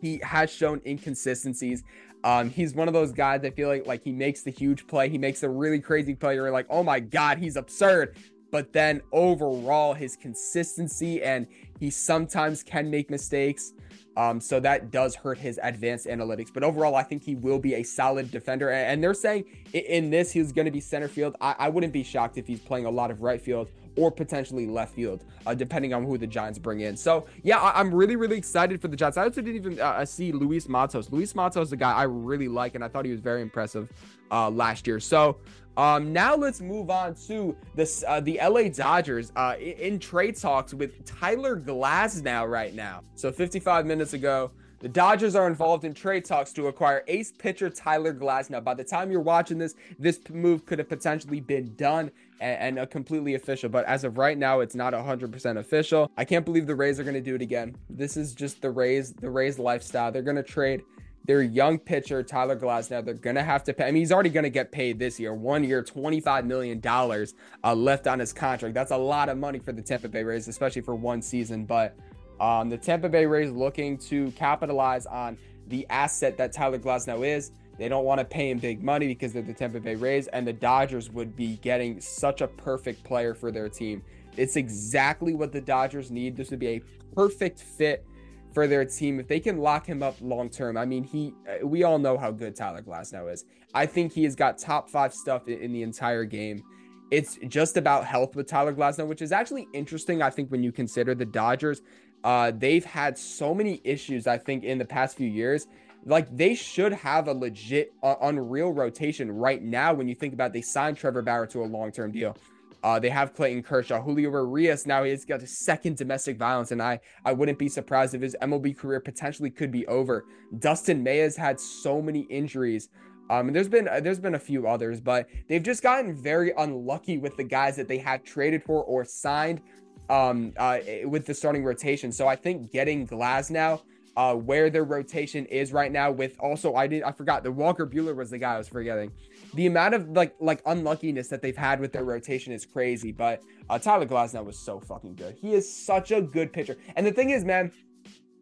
he 0.00 0.18
has 0.22 0.50
shown 0.50 0.80
inconsistencies 0.86 1.82
um, 2.24 2.50
he's 2.50 2.74
one 2.74 2.88
of 2.88 2.94
those 2.94 3.12
guys 3.12 3.44
I 3.44 3.50
feel 3.50 3.68
like 3.68 3.86
like 3.86 4.02
he 4.02 4.10
makes 4.10 4.42
the 4.42 4.50
huge 4.50 4.88
play, 4.88 5.08
he 5.08 5.18
makes 5.18 5.44
a 5.44 5.48
really 5.48 5.78
crazy 5.78 6.14
play. 6.14 6.34
You're 6.34 6.50
like, 6.50 6.66
oh 6.68 6.82
my 6.82 6.98
god, 6.98 7.38
he's 7.38 7.54
absurd. 7.54 8.16
But 8.50 8.72
then 8.72 9.00
overall, 9.12 9.94
his 9.94 10.16
consistency 10.16 11.22
and 11.22 11.46
he 11.78 11.90
sometimes 11.90 12.62
can 12.62 12.90
make 12.90 13.10
mistakes. 13.10 13.74
Um, 14.16 14.40
so 14.40 14.60
that 14.60 14.90
does 14.90 15.14
hurt 15.14 15.38
his 15.38 15.60
advanced 15.62 16.06
analytics. 16.06 16.48
But 16.52 16.62
overall, 16.64 16.94
I 16.94 17.02
think 17.02 17.22
he 17.22 17.34
will 17.34 17.58
be 17.58 17.74
a 17.74 17.82
solid 17.82 18.30
defender. 18.30 18.70
And 18.70 19.02
they're 19.02 19.14
saying 19.14 19.44
in 19.72 20.10
this, 20.10 20.32
he's 20.32 20.52
going 20.52 20.64
to 20.64 20.70
be 20.70 20.80
center 20.80 21.08
field. 21.08 21.36
I, 21.40 21.54
I 21.58 21.68
wouldn't 21.68 21.92
be 21.92 22.02
shocked 22.02 22.38
if 22.38 22.46
he's 22.46 22.60
playing 22.60 22.86
a 22.86 22.90
lot 22.90 23.10
of 23.10 23.22
right 23.22 23.40
field 23.40 23.68
or 23.96 24.10
potentially 24.10 24.66
left 24.66 24.94
field, 24.94 25.24
uh, 25.46 25.54
depending 25.54 25.92
on 25.92 26.04
who 26.04 26.18
the 26.18 26.26
Giants 26.26 26.58
bring 26.58 26.80
in. 26.80 26.96
So 26.96 27.26
yeah, 27.42 27.58
I- 27.58 27.80
am 27.80 27.94
really 27.94 28.16
really 28.16 28.36
excited 28.36 28.80
for 28.80 28.88
the 28.88 28.96
Giants. 28.96 29.16
I 29.18 29.24
also 29.24 29.42
didn't 29.42 29.56
even 29.56 29.80
uh, 29.80 30.04
see 30.04 30.32
Luis 30.32 30.68
Matos. 30.68 31.10
Luis 31.10 31.34
Matos 31.34 31.68
is 31.68 31.72
a 31.72 31.76
guy 31.76 31.92
I 31.92 32.04
really 32.04 32.48
like, 32.48 32.74
and 32.74 32.84
I 32.84 32.88
thought 32.88 33.04
he 33.04 33.10
was 33.10 33.20
very 33.20 33.42
impressive 33.42 33.90
uh, 34.30 34.50
last 34.50 34.86
year. 34.86 35.00
So. 35.00 35.38
Um, 35.78 36.10
now 36.10 36.34
let's 36.34 36.62
move 36.62 36.88
on 36.88 37.14
to 37.26 37.54
this 37.74 38.02
uh, 38.08 38.20
the 38.20 38.40
LA 38.42 38.70
Dodgers 38.70 39.30
uh, 39.36 39.56
in, 39.60 39.72
in 39.72 39.98
trade 39.98 40.34
talks 40.34 40.72
with 40.72 41.04
Tyler 41.04 41.54
Glasnow 41.60 42.48
right 42.48 42.74
now. 42.74 43.02
So 43.14 43.30
55 43.30 43.84
minutes 43.84 44.14
ago, 44.14 44.52
the 44.86 44.92
Dodgers 44.92 45.34
are 45.34 45.48
involved 45.48 45.84
in 45.84 45.94
trade 45.94 46.24
talks 46.24 46.52
to 46.52 46.68
acquire 46.68 47.02
ace 47.08 47.32
pitcher 47.32 47.68
Tyler 47.68 48.14
Glasnow. 48.14 48.62
By 48.62 48.74
the 48.74 48.84
time 48.84 49.10
you're 49.10 49.20
watching 49.20 49.58
this, 49.58 49.74
this 49.98 50.20
move 50.30 50.64
could 50.64 50.78
have 50.78 50.88
potentially 50.88 51.40
been 51.40 51.74
done 51.74 52.12
and, 52.38 52.78
and 52.78 52.88
completely 52.88 53.34
official. 53.34 53.68
But 53.68 53.84
as 53.86 54.04
of 54.04 54.16
right 54.16 54.38
now, 54.38 54.60
it's 54.60 54.76
not 54.76 54.92
100% 54.92 55.58
official. 55.58 56.08
I 56.16 56.24
can't 56.24 56.44
believe 56.44 56.68
the 56.68 56.76
Rays 56.76 57.00
are 57.00 57.02
going 57.02 57.14
to 57.14 57.20
do 57.20 57.34
it 57.34 57.42
again. 57.42 57.76
This 57.90 58.16
is 58.16 58.32
just 58.32 58.62
the 58.62 58.70
Rays, 58.70 59.12
the 59.12 59.28
Rays 59.28 59.58
lifestyle. 59.58 60.12
They're 60.12 60.22
going 60.22 60.36
to 60.36 60.44
trade 60.44 60.84
their 61.24 61.42
young 61.42 61.80
pitcher 61.80 62.22
Tyler 62.22 62.54
Glasnow. 62.54 63.04
They're 63.04 63.14
gonna 63.14 63.42
have 63.42 63.64
to 63.64 63.74
pay. 63.74 63.86
I 63.86 63.90
mean, 63.90 64.02
he's 64.02 64.12
already 64.12 64.30
gonna 64.30 64.48
get 64.48 64.70
paid 64.70 65.00
this 65.00 65.18
year. 65.18 65.34
One 65.34 65.64
year, 65.64 65.82
twenty-five 65.82 66.46
million 66.46 66.78
dollars 66.78 67.34
uh, 67.64 67.74
left 67.74 68.06
on 68.06 68.20
his 68.20 68.32
contract. 68.32 68.74
That's 68.74 68.92
a 68.92 68.96
lot 68.96 69.28
of 69.28 69.36
money 69.36 69.58
for 69.58 69.72
the 69.72 69.82
Tampa 69.82 70.08
Bay 70.08 70.22
Rays, 70.22 70.46
especially 70.46 70.82
for 70.82 70.94
one 70.94 71.20
season. 71.20 71.64
But 71.64 71.96
um, 72.40 72.68
the 72.68 72.78
Tampa 72.78 73.08
Bay 73.08 73.26
Rays 73.26 73.50
looking 73.50 73.98
to 73.98 74.30
capitalize 74.32 75.06
on 75.06 75.38
the 75.68 75.86
asset 75.90 76.36
that 76.36 76.52
Tyler 76.52 76.78
Glasnow 76.78 77.26
is. 77.26 77.52
They 77.78 77.88
don't 77.88 78.04
want 78.04 78.20
to 78.20 78.24
pay 78.24 78.50
him 78.50 78.58
big 78.58 78.82
money 78.82 79.08
because 79.08 79.32
they're 79.32 79.42
the 79.42 79.52
Tampa 79.52 79.80
Bay 79.80 79.96
Rays, 79.96 80.28
and 80.28 80.46
the 80.46 80.52
Dodgers 80.52 81.10
would 81.10 81.36
be 81.36 81.56
getting 81.56 82.00
such 82.00 82.40
a 82.40 82.48
perfect 82.48 83.04
player 83.04 83.34
for 83.34 83.50
their 83.50 83.68
team. 83.68 84.02
It's 84.36 84.56
exactly 84.56 85.34
what 85.34 85.52
the 85.52 85.60
Dodgers 85.60 86.10
need. 86.10 86.36
This 86.36 86.50
would 86.50 86.58
be 86.58 86.68
a 86.68 86.82
perfect 87.14 87.60
fit 87.60 88.06
for 88.52 88.66
their 88.66 88.86
team 88.86 89.20
if 89.20 89.28
they 89.28 89.40
can 89.40 89.58
lock 89.58 89.86
him 89.86 90.02
up 90.02 90.16
long 90.22 90.48
term. 90.48 90.78
I 90.78 90.86
mean, 90.86 91.04
he 91.04 91.34
uh, 91.46 91.66
we 91.66 91.84
all 91.84 91.98
know 91.98 92.16
how 92.16 92.30
good 92.30 92.56
Tyler 92.56 92.80
Glasnow 92.80 93.30
is. 93.30 93.44
I 93.74 93.84
think 93.84 94.12
he 94.12 94.24
has 94.24 94.34
got 94.34 94.56
top 94.56 94.88
five 94.88 95.12
stuff 95.12 95.46
in 95.48 95.72
the 95.72 95.82
entire 95.82 96.24
game. 96.24 96.62
It's 97.10 97.38
just 97.48 97.76
about 97.76 98.04
health 98.04 98.34
with 98.34 98.48
Tyler 98.48 98.72
Glasnow, 98.72 99.06
which 99.06 99.20
is 99.20 99.30
actually 99.30 99.68
interesting. 99.74 100.22
I 100.22 100.30
think 100.30 100.50
when 100.50 100.62
you 100.62 100.72
consider 100.72 101.14
the 101.14 101.26
Dodgers, 101.26 101.82
uh, 102.26 102.50
they've 102.50 102.84
had 102.84 103.16
so 103.16 103.54
many 103.54 103.80
issues. 103.84 104.26
I 104.26 104.36
think 104.36 104.64
in 104.64 104.76
the 104.76 104.84
past 104.84 105.16
few 105.16 105.28
years 105.28 105.66
like 106.06 106.34
they 106.34 106.54
should 106.54 106.92
have 106.92 107.26
a 107.26 107.32
legit 107.32 107.92
uh, 108.02 108.14
unreal 108.22 108.72
rotation 108.72 109.30
right 109.30 109.60
now 109.60 109.92
when 109.92 110.06
you 110.06 110.14
think 110.14 110.32
about 110.32 110.52
they 110.52 110.62
signed 110.62 110.96
Trevor 110.96 111.20
Bauer 111.20 111.46
to 111.48 111.62
a 111.62 111.66
long-term 111.66 112.12
deal. 112.12 112.36
Uh, 112.82 113.00
they 113.00 113.08
have 113.08 113.34
Clayton 113.34 113.64
Kershaw, 113.64 114.00
Julio 114.00 114.30
Urias. 114.30 114.86
Now 114.86 115.02
he's 115.02 115.24
got 115.24 115.42
a 115.42 115.46
second 115.46 115.96
domestic 115.96 116.38
violence, 116.38 116.70
and 116.70 116.80
I 116.80 117.00
I 117.24 117.32
wouldn't 117.32 117.58
be 117.58 117.68
surprised 117.68 118.14
if 118.14 118.22
his 118.22 118.36
MLB 118.40 118.78
career 118.78 119.00
potentially 119.00 119.50
could 119.50 119.72
be 119.72 119.84
over. 119.88 120.24
Dustin 120.60 121.02
May 121.02 121.18
has 121.18 121.36
had 121.36 121.58
so 121.58 122.00
many 122.00 122.20
injuries. 122.20 122.88
Um, 123.28 123.48
and 123.48 123.56
there's 123.56 123.68
been 123.68 123.88
uh, 123.88 123.98
there's 123.98 124.20
been 124.20 124.36
a 124.36 124.38
few 124.38 124.68
others, 124.68 125.00
but 125.00 125.26
they've 125.48 125.62
just 125.62 125.82
gotten 125.82 126.14
very 126.14 126.52
unlucky 126.56 127.18
with 127.18 127.36
the 127.36 127.42
guys 127.42 127.74
that 127.74 127.88
they 127.88 127.98
have 127.98 128.22
traded 128.22 128.62
for 128.62 128.84
or 128.84 129.04
signed 129.04 129.60
um, 130.08 130.52
uh, 130.56 130.78
with 131.04 131.26
the 131.26 131.34
starting 131.34 131.64
rotation. 131.64 132.12
So 132.12 132.26
I 132.26 132.36
think 132.36 132.72
getting 132.72 133.06
Glasnow 133.06 133.80
uh, 134.16 134.34
where 134.34 134.70
their 134.70 134.84
rotation 134.84 135.44
is 135.46 135.72
right 135.72 135.92
now. 135.92 136.10
With 136.10 136.36
also, 136.40 136.74
I 136.74 136.86
did 136.86 137.02
I 137.02 137.12
forgot 137.12 137.42
the 137.42 137.52
Walker 137.52 137.86
Buehler 137.86 138.16
was 138.16 138.30
the 138.30 138.38
guy 138.38 138.54
I 138.54 138.58
was 138.58 138.68
forgetting. 138.68 139.12
The 139.54 139.66
amount 139.66 139.94
of 139.94 140.08
like 140.10 140.34
like 140.40 140.62
unluckiness 140.64 141.28
that 141.28 141.42
they've 141.42 141.56
had 141.56 141.80
with 141.80 141.92
their 141.92 142.04
rotation 142.04 142.52
is 142.52 142.64
crazy. 142.64 143.12
But 143.12 143.42
uh, 143.68 143.78
Tyler 143.78 144.06
Glasnow 144.06 144.44
was 144.44 144.58
so 144.58 144.80
fucking 144.80 145.16
good. 145.16 145.36
He 145.40 145.54
is 145.54 145.70
such 145.70 146.10
a 146.10 146.22
good 146.22 146.52
pitcher. 146.52 146.76
And 146.96 147.06
the 147.06 147.12
thing 147.12 147.30
is, 147.30 147.44
man, 147.44 147.70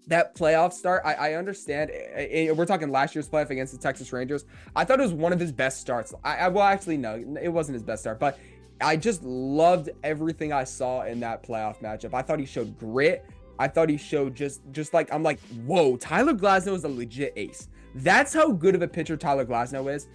that 0.06 0.36
playoff 0.36 0.72
start, 0.72 1.02
I, 1.04 1.14
I 1.14 1.34
understand. 1.34 1.90
It, 1.90 2.48
it, 2.48 2.56
we're 2.56 2.66
talking 2.66 2.90
last 2.90 3.14
year's 3.14 3.28
playoff 3.28 3.50
against 3.50 3.72
the 3.72 3.78
Texas 3.78 4.12
Rangers. 4.12 4.44
I 4.76 4.84
thought 4.84 5.00
it 5.00 5.02
was 5.02 5.12
one 5.12 5.32
of 5.32 5.40
his 5.40 5.50
best 5.50 5.80
starts. 5.80 6.14
I, 6.22 6.36
I 6.36 6.48
well, 6.48 6.64
actually, 6.64 6.98
no, 6.98 7.22
it 7.40 7.48
wasn't 7.48 7.74
his 7.74 7.82
best 7.82 8.02
start, 8.02 8.20
but 8.20 8.38
I 8.80 8.96
just 8.96 9.22
loved 9.22 9.90
everything 10.02 10.52
I 10.52 10.64
saw 10.64 11.02
in 11.02 11.20
that 11.20 11.42
playoff 11.42 11.80
matchup. 11.80 12.14
I 12.14 12.22
thought 12.22 12.38
he 12.38 12.46
showed 12.46 12.78
grit. 12.78 13.24
I 13.58 13.68
thought 13.68 13.88
he 13.88 13.96
showed 13.96 14.34
just 14.34 14.62
just 14.72 14.94
like 14.94 15.12
I'm 15.12 15.22
like, 15.22 15.40
whoa, 15.66 15.96
Tyler 15.96 16.34
Glasnow 16.34 16.74
is 16.74 16.84
a 16.84 16.88
legit 16.88 17.32
ace. 17.36 17.68
That's 17.94 18.34
how 18.34 18.50
good 18.50 18.74
of 18.74 18.82
a 18.82 18.88
pitcher 18.88 19.16
Tyler 19.16 19.44
Glasnow 19.44 19.94
is. 19.94 20.08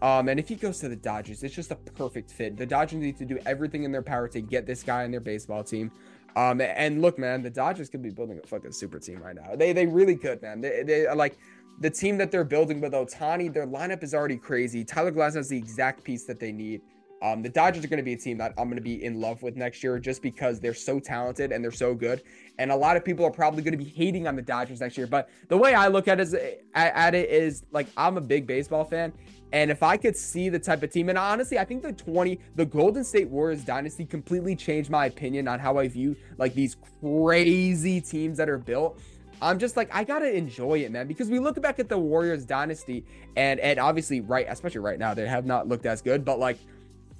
Um, 0.00 0.28
and 0.28 0.38
if 0.38 0.48
he 0.48 0.54
goes 0.54 0.78
to 0.78 0.88
the 0.88 0.96
Dodgers, 0.96 1.42
it's 1.42 1.54
just 1.54 1.70
a 1.72 1.76
perfect 1.76 2.30
fit. 2.30 2.56
The 2.56 2.64
Dodgers 2.64 3.00
need 3.00 3.18
to 3.18 3.24
do 3.24 3.38
everything 3.44 3.82
in 3.82 3.92
their 3.92 4.02
power 4.02 4.28
to 4.28 4.40
get 4.40 4.64
this 4.64 4.82
guy 4.82 5.04
in 5.04 5.10
their 5.10 5.20
baseball 5.20 5.64
team. 5.64 5.90
Um, 6.36 6.60
and 6.60 7.02
look, 7.02 7.18
man, 7.18 7.42
the 7.42 7.50
Dodgers 7.50 7.88
could 7.88 8.02
be 8.02 8.10
building 8.10 8.40
a 8.42 8.46
fucking 8.46 8.72
super 8.72 9.00
team 9.00 9.20
right 9.20 9.34
now. 9.34 9.56
They 9.56 9.72
they 9.72 9.86
really 9.86 10.16
could, 10.16 10.40
man. 10.40 10.60
They 10.60 10.82
they 10.84 11.12
like 11.12 11.36
the 11.80 11.90
team 11.90 12.16
that 12.18 12.30
they're 12.30 12.44
building 12.44 12.80
with 12.80 12.92
Ohtani, 12.92 13.52
Their 13.52 13.66
lineup 13.66 14.02
is 14.02 14.14
already 14.14 14.36
crazy. 14.36 14.84
Tyler 14.84 15.12
Glasnow 15.12 15.38
is 15.38 15.48
the 15.48 15.58
exact 15.58 16.04
piece 16.04 16.24
that 16.24 16.40
they 16.40 16.52
need. 16.52 16.82
Um, 17.20 17.42
the 17.42 17.48
Dodgers 17.48 17.84
are 17.84 17.88
going 17.88 17.98
to 17.98 18.04
be 18.04 18.12
a 18.12 18.16
team 18.16 18.38
that 18.38 18.54
I'm 18.56 18.64
going 18.64 18.76
to 18.76 18.82
be 18.82 19.04
in 19.04 19.20
love 19.20 19.42
with 19.42 19.56
next 19.56 19.82
year 19.82 19.98
just 19.98 20.22
because 20.22 20.60
they're 20.60 20.74
so 20.74 21.00
talented 21.00 21.50
and 21.50 21.64
they're 21.64 21.72
so 21.72 21.94
good. 21.94 22.22
And 22.58 22.70
a 22.70 22.76
lot 22.76 22.96
of 22.96 23.04
people 23.04 23.24
are 23.24 23.30
probably 23.30 23.62
going 23.62 23.76
to 23.76 23.84
be 23.84 23.90
hating 23.90 24.26
on 24.26 24.36
the 24.36 24.42
Dodgers 24.42 24.80
next 24.80 24.96
year. 24.96 25.06
But 25.06 25.28
the 25.48 25.56
way 25.56 25.74
I 25.74 25.88
look 25.88 26.06
at 26.08 26.20
it, 26.20 26.22
is, 26.22 26.36
at, 26.74 27.14
it 27.14 27.30
is 27.30 27.64
like 27.72 27.88
I'm 27.96 28.16
a 28.16 28.20
big 28.20 28.46
baseball 28.46 28.84
fan. 28.84 29.12
And 29.52 29.70
if 29.70 29.82
I 29.82 29.96
could 29.96 30.16
see 30.16 30.48
the 30.48 30.58
type 30.58 30.82
of 30.82 30.90
team, 30.90 31.08
and 31.08 31.16
honestly, 31.16 31.58
I 31.58 31.64
think 31.64 31.82
the 31.82 31.92
20, 31.92 32.38
the 32.54 32.66
Golden 32.66 33.02
State 33.02 33.28
Warriors 33.28 33.64
dynasty 33.64 34.04
completely 34.04 34.54
changed 34.54 34.90
my 34.90 35.06
opinion 35.06 35.48
on 35.48 35.58
how 35.58 35.78
I 35.78 35.88
view 35.88 36.16
like 36.36 36.54
these 36.54 36.76
crazy 37.00 38.00
teams 38.00 38.36
that 38.36 38.48
are 38.48 38.58
built. 38.58 39.00
I'm 39.40 39.58
just 39.58 39.76
like 39.76 39.88
I 39.94 40.02
gotta 40.04 40.36
enjoy 40.36 40.80
it, 40.80 40.90
man, 40.90 41.06
because 41.06 41.28
we 41.28 41.38
look 41.38 41.60
back 41.62 41.78
at 41.78 41.88
the 41.88 41.96
Warriors 41.96 42.44
dynasty, 42.44 43.04
and 43.36 43.60
and 43.60 43.78
obviously 43.78 44.20
right, 44.20 44.46
especially 44.48 44.80
right 44.80 44.98
now, 44.98 45.14
they 45.14 45.26
have 45.28 45.46
not 45.46 45.68
looked 45.68 45.86
as 45.86 46.02
good. 46.02 46.24
But 46.24 46.40
like 46.40 46.58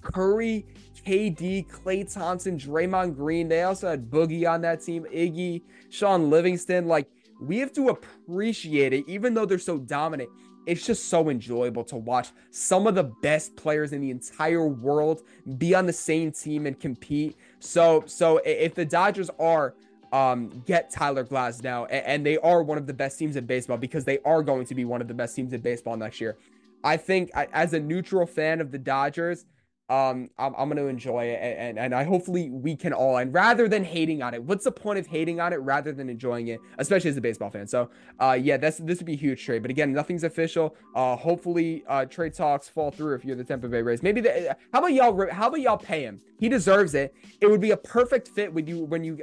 Curry, 0.02 0.66
KD, 1.06 1.68
Klay 1.68 2.12
Thompson, 2.12 2.58
Draymond 2.58 3.16
Green. 3.16 3.48
They 3.48 3.62
also 3.62 3.88
had 3.88 4.10
Boogie 4.10 4.50
on 4.50 4.60
that 4.62 4.82
team, 4.82 5.06
Iggy, 5.12 5.62
Shaun 5.90 6.30
Livingston. 6.30 6.86
Like, 6.86 7.08
we 7.40 7.58
have 7.58 7.72
to 7.74 7.88
appreciate 7.88 8.92
it, 8.92 9.04
even 9.08 9.34
though 9.34 9.46
they're 9.46 9.58
so 9.58 9.78
dominant. 9.78 10.28
It's 10.66 10.84
just 10.84 11.08
so 11.08 11.30
enjoyable 11.30 11.82
to 11.84 11.96
watch 11.96 12.28
some 12.50 12.86
of 12.86 12.94
the 12.94 13.04
best 13.04 13.56
players 13.56 13.94
in 13.94 14.02
the 14.02 14.10
entire 14.10 14.68
world 14.68 15.22
be 15.56 15.74
on 15.74 15.86
the 15.86 15.92
same 15.92 16.30
team 16.30 16.66
and 16.66 16.78
compete. 16.78 17.36
So, 17.58 18.04
so 18.06 18.38
if 18.44 18.74
the 18.74 18.84
Dodgers 18.84 19.30
are 19.38 19.74
um, 20.12 20.62
get 20.66 20.90
Tyler 20.90 21.24
Glasnow, 21.24 21.86
and, 21.90 22.04
and 22.06 22.26
they 22.26 22.38
are 22.38 22.62
one 22.62 22.78
of 22.78 22.86
the 22.86 22.94
best 22.94 23.18
teams 23.18 23.36
in 23.36 23.46
baseball 23.46 23.76
because 23.76 24.04
they 24.04 24.18
are 24.24 24.42
going 24.42 24.66
to 24.66 24.74
be 24.74 24.84
one 24.84 25.00
of 25.00 25.08
the 25.08 25.14
best 25.14 25.36
teams 25.36 25.52
in 25.52 25.60
baseball 25.60 25.96
next 25.96 26.20
year. 26.20 26.36
I 26.84 26.96
think, 26.96 27.30
as 27.34 27.72
a 27.72 27.80
neutral 27.80 28.26
fan 28.26 28.60
of 28.60 28.70
the 28.70 28.78
Dodgers, 28.78 29.46
um, 29.90 30.28
I'm, 30.38 30.54
I'm 30.56 30.70
to 30.70 30.86
enjoy 30.86 31.24
it, 31.24 31.40
and, 31.40 31.78
and, 31.78 31.94
I 31.94 32.04
hopefully 32.04 32.50
we 32.50 32.76
can 32.76 32.92
all, 32.92 33.16
and 33.16 33.32
rather 33.32 33.68
than 33.68 33.82
hating 33.82 34.22
on 34.22 34.34
it, 34.34 34.42
what's 34.42 34.64
the 34.64 34.70
point 34.72 34.98
of 34.98 35.06
hating 35.06 35.40
on 35.40 35.54
it 35.54 35.56
rather 35.56 35.92
than 35.92 36.10
enjoying 36.10 36.48
it, 36.48 36.60
especially 36.76 37.08
as 37.08 37.16
a 37.16 37.22
baseball 37.22 37.48
fan? 37.48 37.66
So, 37.66 37.88
uh, 38.20 38.38
yeah, 38.38 38.58
that's 38.58 38.76
this 38.78 38.98
would 38.98 39.06
be 39.06 39.14
a 39.14 39.16
huge 39.16 39.42
trade, 39.42 39.62
but 39.62 39.70
again, 39.70 39.92
nothing's 39.92 40.24
official. 40.24 40.76
Uh, 40.94 41.16
hopefully, 41.16 41.84
uh, 41.88 42.04
trade 42.04 42.34
talks 42.34 42.68
fall 42.68 42.90
through 42.90 43.14
if 43.14 43.24
you're 43.24 43.34
the 43.34 43.44
Tampa 43.44 43.66
Bay 43.66 43.80
Rays. 43.80 44.02
Maybe 44.02 44.20
the, 44.20 44.54
how 44.74 44.80
about 44.80 44.92
y'all? 44.92 45.30
How 45.30 45.48
about 45.48 45.60
y'all 45.60 45.78
pay 45.78 46.02
him? 46.02 46.20
He 46.38 46.50
deserves 46.50 46.94
it. 46.94 47.14
It 47.40 47.46
would 47.46 47.62
be 47.62 47.70
a 47.70 47.76
perfect 47.76 48.28
fit 48.28 48.52
with 48.52 48.68
you 48.68 48.84
when 48.84 49.04
you 49.04 49.18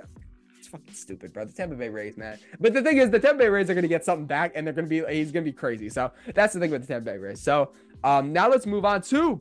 it's 0.57 0.67
fucking 0.67 0.93
stupid, 0.95 1.31
bro. 1.31 1.45
The 1.45 1.53
Tampa 1.53 1.75
Bay 1.75 1.89
Rays, 1.89 2.17
man. 2.17 2.39
But 2.59 2.73
the 2.73 2.81
thing 2.81 2.97
is, 2.97 3.11
the 3.11 3.19
Tampa 3.19 3.37
Bay 3.37 3.49
Rays 3.49 3.69
are 3.69 3.75
gonna 3.75 3.87
get 3.87 4.03
something 4.03 4.25
back, 4.25 4.53
and 4.55 4.65
they're 4.65 4.73
gonna 4.73 4.87
be 4.87 5.03
he's 5.11 5.31
gonna 5.31 5.45
be 5.45 5.51
crazy. 5.51 5.89
So 5.89 6.11
that's 6.33 6.55
the 6.55 6.59
thing 6.59 6.71
with 6.71 6.81
the 6.81 6.87
Tampa 6.87 7.11
Bay 7.11 7.17
Rays. 7.19 7.39
So 7.39 7.71
um, 8.03 8.33
now 8.33 8.49
let's 8.49 8.65
move 8.65 8.83
on 8.83 9.03
to 9.03 9.39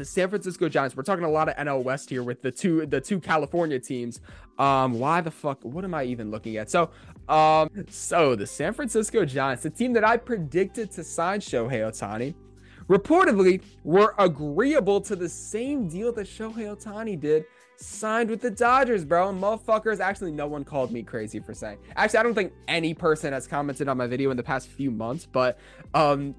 the 0.00 0.04
San 0.04 0.30
Francisco 0.30 0.68
Giants. 0.68 0.96
We're 0.96 1.02
talking 1.02 1.24
a 1.24 1.30
lot 1.30 1.48
of 1.48 1.54
NL 1.56 1.84
West 1.84 2.08
here 2.08 2.22
with 2.22 2.42
the 2.42 2.50
two 2.50 2.86
the 2.86 3.00
two 3.00 3.20
California 3.20 3.78
teams. 3.78 4.20
Um, 4.58 4.98
why 4.98 5.20
the 5.20 5.30
fuck? 5.30 5.62
What 5.62 5.84
am 5.84 5.94
I 5.94 6.04
even 6.04 6.30
looking 6.30 6.56
at? 6.56 6.70
So, 6.70 6.90
um, 7.28 7.68
so 7.90 8.34
the 8.34 8.46
San 8.46 8.72
Francisco 8.72 9.24
Giants, 9.24 9.62
the 9.62 9.70
team 9.70 9.92
that 9.92 10.04
I 10.04 10.16
predicted 10.16 10.90
to 10.92 11.04
sign 11.04 11.40
Shohei 11.40 11.80
Ohtani, 11.80 12.34
reportedly 12.88 13.62
were 13.84 14.14
agreeable 14.18 15.00
to 15.02 15.14
the 15.14 15.28
same 15.28 15.86
deal 15.86 16.12
that 16.14 16.26
Shohei 16.26 16.74
Ohtani 16.74 17.20
did. 17.20 17.44
Signed 17.76 18.28
with 18.28 18.42
the 18.42 18.50
Dodgers, 18.50 19.06
bro. 19.06 19.30
And 19.30 19.42
motherfuckers, 19.42 20.00
actually, 20.00 20.32
no 20.32 20.46
one 20.46 20.64
called 20.64 20.92
me 20.92 21.02
crazy 21.02 21.40
for 21.40 21.54
saying. 21.54 21.78
Actually, 21.96 22.18
I 22.18 22.22
don't 22.24 22.34
think 22.34 22.52
any 22.68 22.92
person 22.92 23.32
has 23.32 23.46
commented 23.46 23.88
on 23.88 23.96
my 23.96 24.06
video 24.06 24.30
in 24.30 24.36
the 24.36 24.42
past 24.42 24.68
few 24.68 24.90
months, 24.90 25.24
but 25.24 25.58
um, 25.94 26.34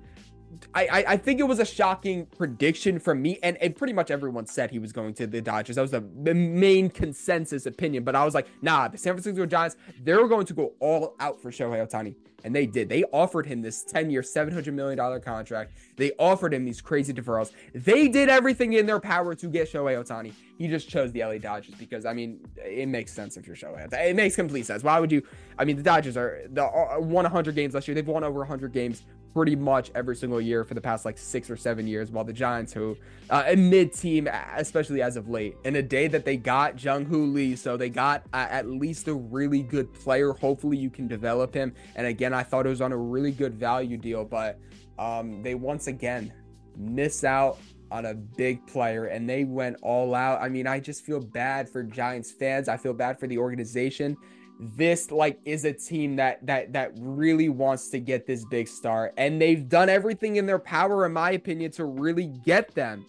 I, 0.73 1.05
I 1.07 1.17
think 1.17 1.39
it 1.39 1.43
was 1.43 1.59
a 1.59 1.65
shocking 1.65 2.25
prediction 2.25 2.99
from 2.99 3.21
me, 3.21 3.39
and, 3.43 3.57
and 3.57 3.75
pretty 3.75 3.93
much 3.93 4.11
everyone 4.11 4.45
said 4.45 4.71
he 4.71 4.79
was 4.79 4.91
going 4.91 5.13
to 5.15 5.27
the 5.27 5.41
Dodgers. 5.41 5.75
That 5.75 5.81
was 5.81 5.91
the, 5.91 6.01
main 6.01 6.89
consensus 6.89 7.65
opinion. 7.65 8.03
But 8.03 8.15
I 8.15 8.23
was 8.25 8.33
like, 8.33 8.47
nah, 8.61 8.87
the 8.87 8.97
San 8.97 9.13
Francisco 9.13 9.45
Giants, 9.45 9.75
they 10.03 10.13
were 10.13 10.27
going 10.27 10.45
to 10.45 10.53
go 10.53 10.73
all 10.79 11.15
out 11.19 11.41
for 11.41 11.51
Shohei 11.51 11.85
Ohtani. 11.85 12.15
And 12.43 12.55
they 12.55 12.65
did. 12.65 12.89
They 12.89 13.03
offered 13.11 13.45
him 13.45 13.61
this 13.61 13.83
10 13.83 14.09
year, 14.09 14.21
$700 14.21 14.73
million 14.73 15.21
contract. 15.21 15.73
They 15.95 16.11
offered 16.17 16.53
him 16.53 16.65
these 16.65 16.81
crazy 16.81 17.13
deferrals. 17.13 17.51
They 17.75 18.07
did 18.07 18.29
everything 18.29 18.73
in 18.73 18.87
their 18.87 18.99
power 18.99 19.35
to 19.35 19.47
get 19.47 19.71
Shohei 19.71 20.03
Ohtani. 20.03 20.33
He 20.57 20.67
just 20.67 20.89
chose 20.89 21.11
the 21.11 21.23
LA 21.23 21.37
Dodgers 21.37 21.75
because, 21.75 22.05
I 22.05 22.13
mean, 22.13 22.39
it 22.57 22.87
makes 22.87 23.13
sense 23.13 23.37
if 23.37 23.45
you're 23.45 23.55
Shohei. 23.55 23.91
It 23.93 24.15
makes 24.15 24.35
complete 24.35 24.65
sense. 24.65 24.83
Why 24.83 24.99
would 24.99 25.11
you? 25.11 25.21
I 25.59 25.65
mean, 25.65 25.75
the 25.75 25.83
Dodgers 25.83 26.17
are 26.17 26.41
the 26.49 26.63
uh, 26.63 26.97
won 26.99 27.25
100 27.25 27.53
games 27.53 27.75
last 27.75 27.87
year. 27.87 27.93
They've 27.93 28.07
won 28.07 28.23
over 28.23 28.39
100 28.39 28.71
games 28.73 29.03
pretty 29.33 29.55
much 29.55 29.91
every 29.95 30.15
single 30.15 30.41
year 30.41 30.63
for 30.63 30.73
the 30.73 30.81
past 30.81 31.05
like 31.05 31.17
six 31.17 31.49
or 31.49 31.57
seven 31.57 31.87
years, 31.87 32.11
while 32.11 32.23
the 32.23 32.33
Giants, 32.33 32.73
who 32.73 32.97
uh, 33.29 33.43
a 33.47 33.55
mid 33.55 33.93
team, 33.93 34.27
especially 34.55 35.01
as 35.01 35.15
of 35.15 35.29
late, 35.29 35.55
in 35.63 35.75
a 35.75 35.81
day 35.81 36.07
that 36.07 36.25
they 36.25 36.37
got 36.37 36.83
Jung 36.83 37.05
Hoo 37.05 37.25
Lee, 37.25 37.55
so 37.55 37.77
they 37.77 37.89
got 37.89 38.23
uh, 38.33 38.47
at 38.49 38.67
least 38.67 39.07
a 39.07 39.13
really 39.13 39.61
good 39.61 39.93
player. 39.93 40.33
Hopefully, 40.33 40.77
you 40.77 40.89
can 40.89 41.07
develop 41.07 41.53
him. 41.53 41.73
And 41.95 42.07
again, 42.07 42.33
I 42.33 42.43
thought 42.43 42.65
it 42.65 42.69
was 42.69 42.81
on 42.81 42.91
a 42.91 42.97
really 42.97 43.31
good 43.31 43.55
value 43.55 43.97
deal, 43.97 44.25
but 44.25 44.59
um, 44.99 45.41
they 45.41 45.55
once 45.55 45.87
again 45.87 46.33
miss 46.77 47.23
out 47.23 47.57
on 47.91 48.05
a 48.05 48.13
big 48.13 48.65
player 48.67 49.07
and 49.07 49.29
they 49.29 49.43
went 49.43 49.75
all 49.81 50.15
out. 50.15 50.41
I 50.41 50.47
mean, 50.47 50.65
I 50.65 50.79
just 50.79 51.03
feel 51.03 51.19
bad 51.19 51.69
for 51.69 51.83
Giants 51.83 52.31
fans. 52.31 52.69
I 52.69 52.77
feel 52.77 52.93
bad 52.93 53.19
for 53.19 53.27
the 53.27 53.37
organization 53.37 54.15
this 54.61 55.09
like 55.09 55.39
is 55.43 55.65
a 55.65 55.73
team 55.73 56.15
that 56.15 56.45
that 56.45 56.71
that 56.71 56.91
really 56.99 57.49
wants 57.49 57.89
to 57.89 57.99
get 57.99 58.27
this 58.27 58.45
big 58.45 58.67
star 58.67 59.11
and 59.17 59.41
they've 59.41 59.67
done 59.67 59.89
everything 59.89 60.35
in 60.35 60.45
their 60.45 60.59
power 60.59 61.03
in 61.05 61.11
my 61.11 61.31
opinion 61.31 61.71
to 61.71 61.83
really 61.83 62.27
get 62.27 62.73
them 62.75 63.03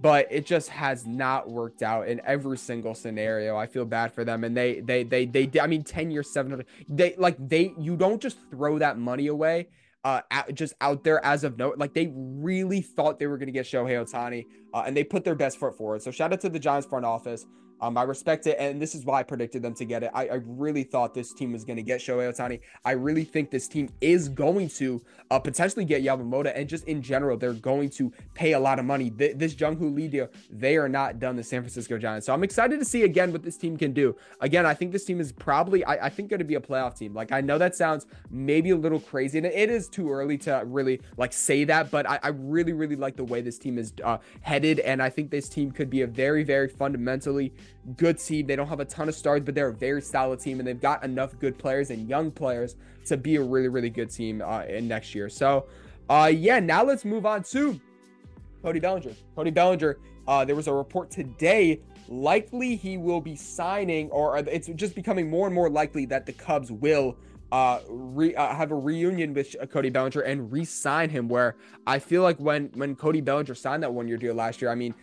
but 0.00 0.26
it 0.30 0.46
just 0.46 0.70
has 0.70 1.06
not 1.06 1.50
worked 1.50 1.82
out 1.82 2.08
in 2.08 2.22
every 2.24 2.56
single 2.56 2.94
scenario 2.94 3.54
i 3.54 3.66
feel 3.66 3.84
bad 3.84 4.10
for 4.14 4.24
them 4.24 4.44
and 4.44 4.56
they 4.56 4.80
they 4.80 5.02
they 5.02 5.26
they, 5.26 5.44
they 5.44 5.60
i 5.60 5.66
mean 5.66 5.84
10 5.84 6.10
years 6.10 6.32
700 6.32 6.64
they 6.88 7.14
like 7.18 7.36
they 7.38 7.74
you 7.78 7.94
don't 7.94 8.22
just 8.22 8.38
throw 8.50 8.78
that 8.78 8.98
money 8.98 9.26
away 9.26 9.68
uh, 10.04 10.20
just 10.54 10.74
out 10.80 11.04
there 11.04 11.22
as 11.24 11.44
of 11.44 11.58
note. 11.58 11.76
Like 11.76 11.92
they 11.92 12.10
really 12.14 12.80
thought 12.80 13.18
they 13.18 13.26
were 13.26 13.36
going 13.36 13.48
to 13.48 13.52
get 13.52 13.66
Shohei 13.66 14.02
Ohtani, 14.02 14.46
uh, 14.72 14.84
and 14.86 14.96
they 14.96 15.04
put 15.04 15.24
their 15.24 15.34
best 15.34 15.58
foot 15.58 15.76
forward. 15.76 16.02
So 16.02 16.10
shout 16.10 16.32
out 16.32 16.40
to 16.42 16.48
the 16.48 16.58
Giants 16.58 16.86
front 16.86 17.04
office. 17.04 17.44
Um, 17.80 17.96
I 17.96 18.02
respect 18.02 18.46
it, 18.46 18.56
and 18.58 18.80
this 18.80 18.94
is 18.94 19.04
why 19.04 19.20
I 19.20 19.22
predicted 19.22 19.62
them 19.62 19.74
to 19.74 19.84
get 19.84 20.02
it. 20.02 20.10
I, 20.14 20.28
I 20.28 20.40
really 20.46 20.84
thought 20.84 21.14
this 21.14 21.32
team 21.32 21.52
was 21.52 21.64
going 21.64 21.76
to 21.76 21.82
get 21.82 22.00
Shohei 22.00 22.32
Ohtani. 22.32 22.60
I 22.84 22.92
really 22.92 23.24
think 23.24 23.50
this 23.50 23.68
team 23.68 23.88
is 24.00 24.28
going 24.28 24.68
to 24.70 25.02
uh, 25.30 25.38
potentially 25.38 25.84
get 25.84 26.02
Yamamoto, 26.02 26.52
and 26.54 26.68
just 26.68 26.84
in 26.84 27.02
general, 27.02 27.36
they're 27.36 27.52
going 27.52 27.90
to 27.90 28.12
pay 28.34 28.52
a 28.52 28.60
lot 28.60 28.78
of 28.78 28.84
money. 28.84 29.10
Th- 29.10 29.36
this 29.36 29.58
Jung 29.58 29.76
Hoo 29.76 29.90
Lee 29.90 30.08
deal, 30.08 30.28
they 30.50 30.76
are 30.76 30.88
not 30.88 31.18
done. 31.18 31.36
The 31.38 31.44
San 31.44 31.60
Francisco 31.60 31.98
Giants, 31.98 32.26
so 32.26 32.32
I'm 32.32 32.42
excited 32.42 32.78
to 32.80 32.84
see 32.84 33.02
again 33.04 33.30
what 33.32 33.42
this 33.42 33.56
team 33.56 33.76
can 33.76 33.92
do. 33.92 34.16
Again, 34.40 34.66
I 34.66 34.74
think 34.74 34.92
this 34.92 35.04
team 35.04 35.20
is 35.20 35.30
probably, 35.30 35.84
I, 35.84 36.06
I 36.06 36.08
think, 36.08 36.30
going 36.30 36.38
to 36.38 36.44
be 36.44 36.56
a 36.56 36.60
playoff 36.60 36.98
team. 36.98 37.14
Like 37.14 37.32
I 37.32 37.40
know 37.40 37.58
that 37.58 37.76
sounds 37.76 38.06
maybe 38.30 38.70
a 38.70 38.76
little 38.76 38.98
crazy, 38.98 39.38
and 39.38 39.46
it 39.46 39.70
is 39.70 39.88
too 39.88 40.10
early 40.10 40.36
to 40.38 40.62
really 40.66 41.00
like 41.16 41.32
say 41.32 41.64
that, 41.64 41.90
but 41.90 42.08
I, 42.08 42.18
I 42.22 42.28
really, 42.28 42.72
really 42.72 42.96
like 42.96 43.16
the 43.16 43.24
way 43.24 43.40
this 43.40 43.58
team 43.58 43.78
is 43.78 43.92
uh, 44.02 44.18
headed, 44.40 44.80
and 44.80 45.02
I 45.02 45.10
think 45.10 45.30
this 45.30 45.48
team 45.48 45.70
could 45.70 45.90
be 45.90 46.02
a 46.02 46.06
very, 46.06 46.42
very 46.42 46.68
fundamentally 46.68 47.52
good 47.96 48.18
team. 48.18 48.46
They 48.46 48.56
don't 48.56 48.68
have 48.68 48.80
a 48.80 48.84
ton 48.84 49.08
of 49.08 49.14
stars, 49.14 49.42
but 49.44 49.54
they're 49.54 49.68
a 49.68 49.74
very 49.74 50.02
solid 50.02 50.40
team, 50.40 50.58
and 50.58 50.66
they've 50.68 50.80
got 50.80 51.04
enough 51.04 51.38
good 51.38 51.58
players 51.58 51.90
and 51.90 52.08
young 52.08 52.30
players 52.30 52.76
to 53.06 53.16
be 53.16 53.36
a 53.36 53.42
really, 53.42 53.68
really 53.68 53.90
good 53.90 54.10
team 54.10 54.42
uh, 54.42 54.62
in 54.64 54.88
next 54.88 55.14
year. 55.14 55.28
So, 55.28 55.66
uh, 56.08 56.30
yeah, 56.34 56.60
now 56.60 56.84
let's 56.84 57.04
move 57.04 57.26
on 57.26 57.42
to 57.44 57.80
Cody 58.62 58.80
Bellinger. 58.80 59.12
Cody 59.36 59.50
Bellinger, 59.50 59.98
uh, 60.26 60.44
there 60.44 60.56
was 60.56 60.68
a 60.68 60.72
report 60.72 61.10
today. 61.10 61.80
Likely 62.08 62.76
he 62.76 62.96
will 62.96 63.20
be 63.20 63.36
signing, 63.36 64.10
or 64.10 64.38
it's 64.38 64.68
just 64.68 64.94
becoming 64.94 65.28
more 65.28 65.46
and 65.46 65.54
more 65.54 65.68
likely 65.68 66.06
that 66.06 66.26
the 66.26 66.32
Cubs 66.32 66.72
will 66.72 67.16
uh, 67.52 67.80
re, 67.88 68.34
uh, 68.34 68.54
have 68.54 68.70
a 68.72 68.74
reunion 68.74 69.32
with 69.34 69.54
Cody 69.70 69.90
Bellinger 69.90 70.20
and 70.20 70.50
re-sign 70.50 71.10
him. 71.10 71.28
Where 71.28 71.56
I 71.86 71.98
feel 71.98 72.22
like 72.22 72.38
when 72.38 72.70
when 72.74 72.94
Cody 72.94 73.20
Bellinger 73.20 73.54
signed 73.54 73.82
that 73.82 73.92
one 73.92 74.08
year 74.08 74.16
deal 74.16 74.34
last 74.34 74.62
year, 74.62 74.70
I 74.70 74.74
mean, 74.74 74.94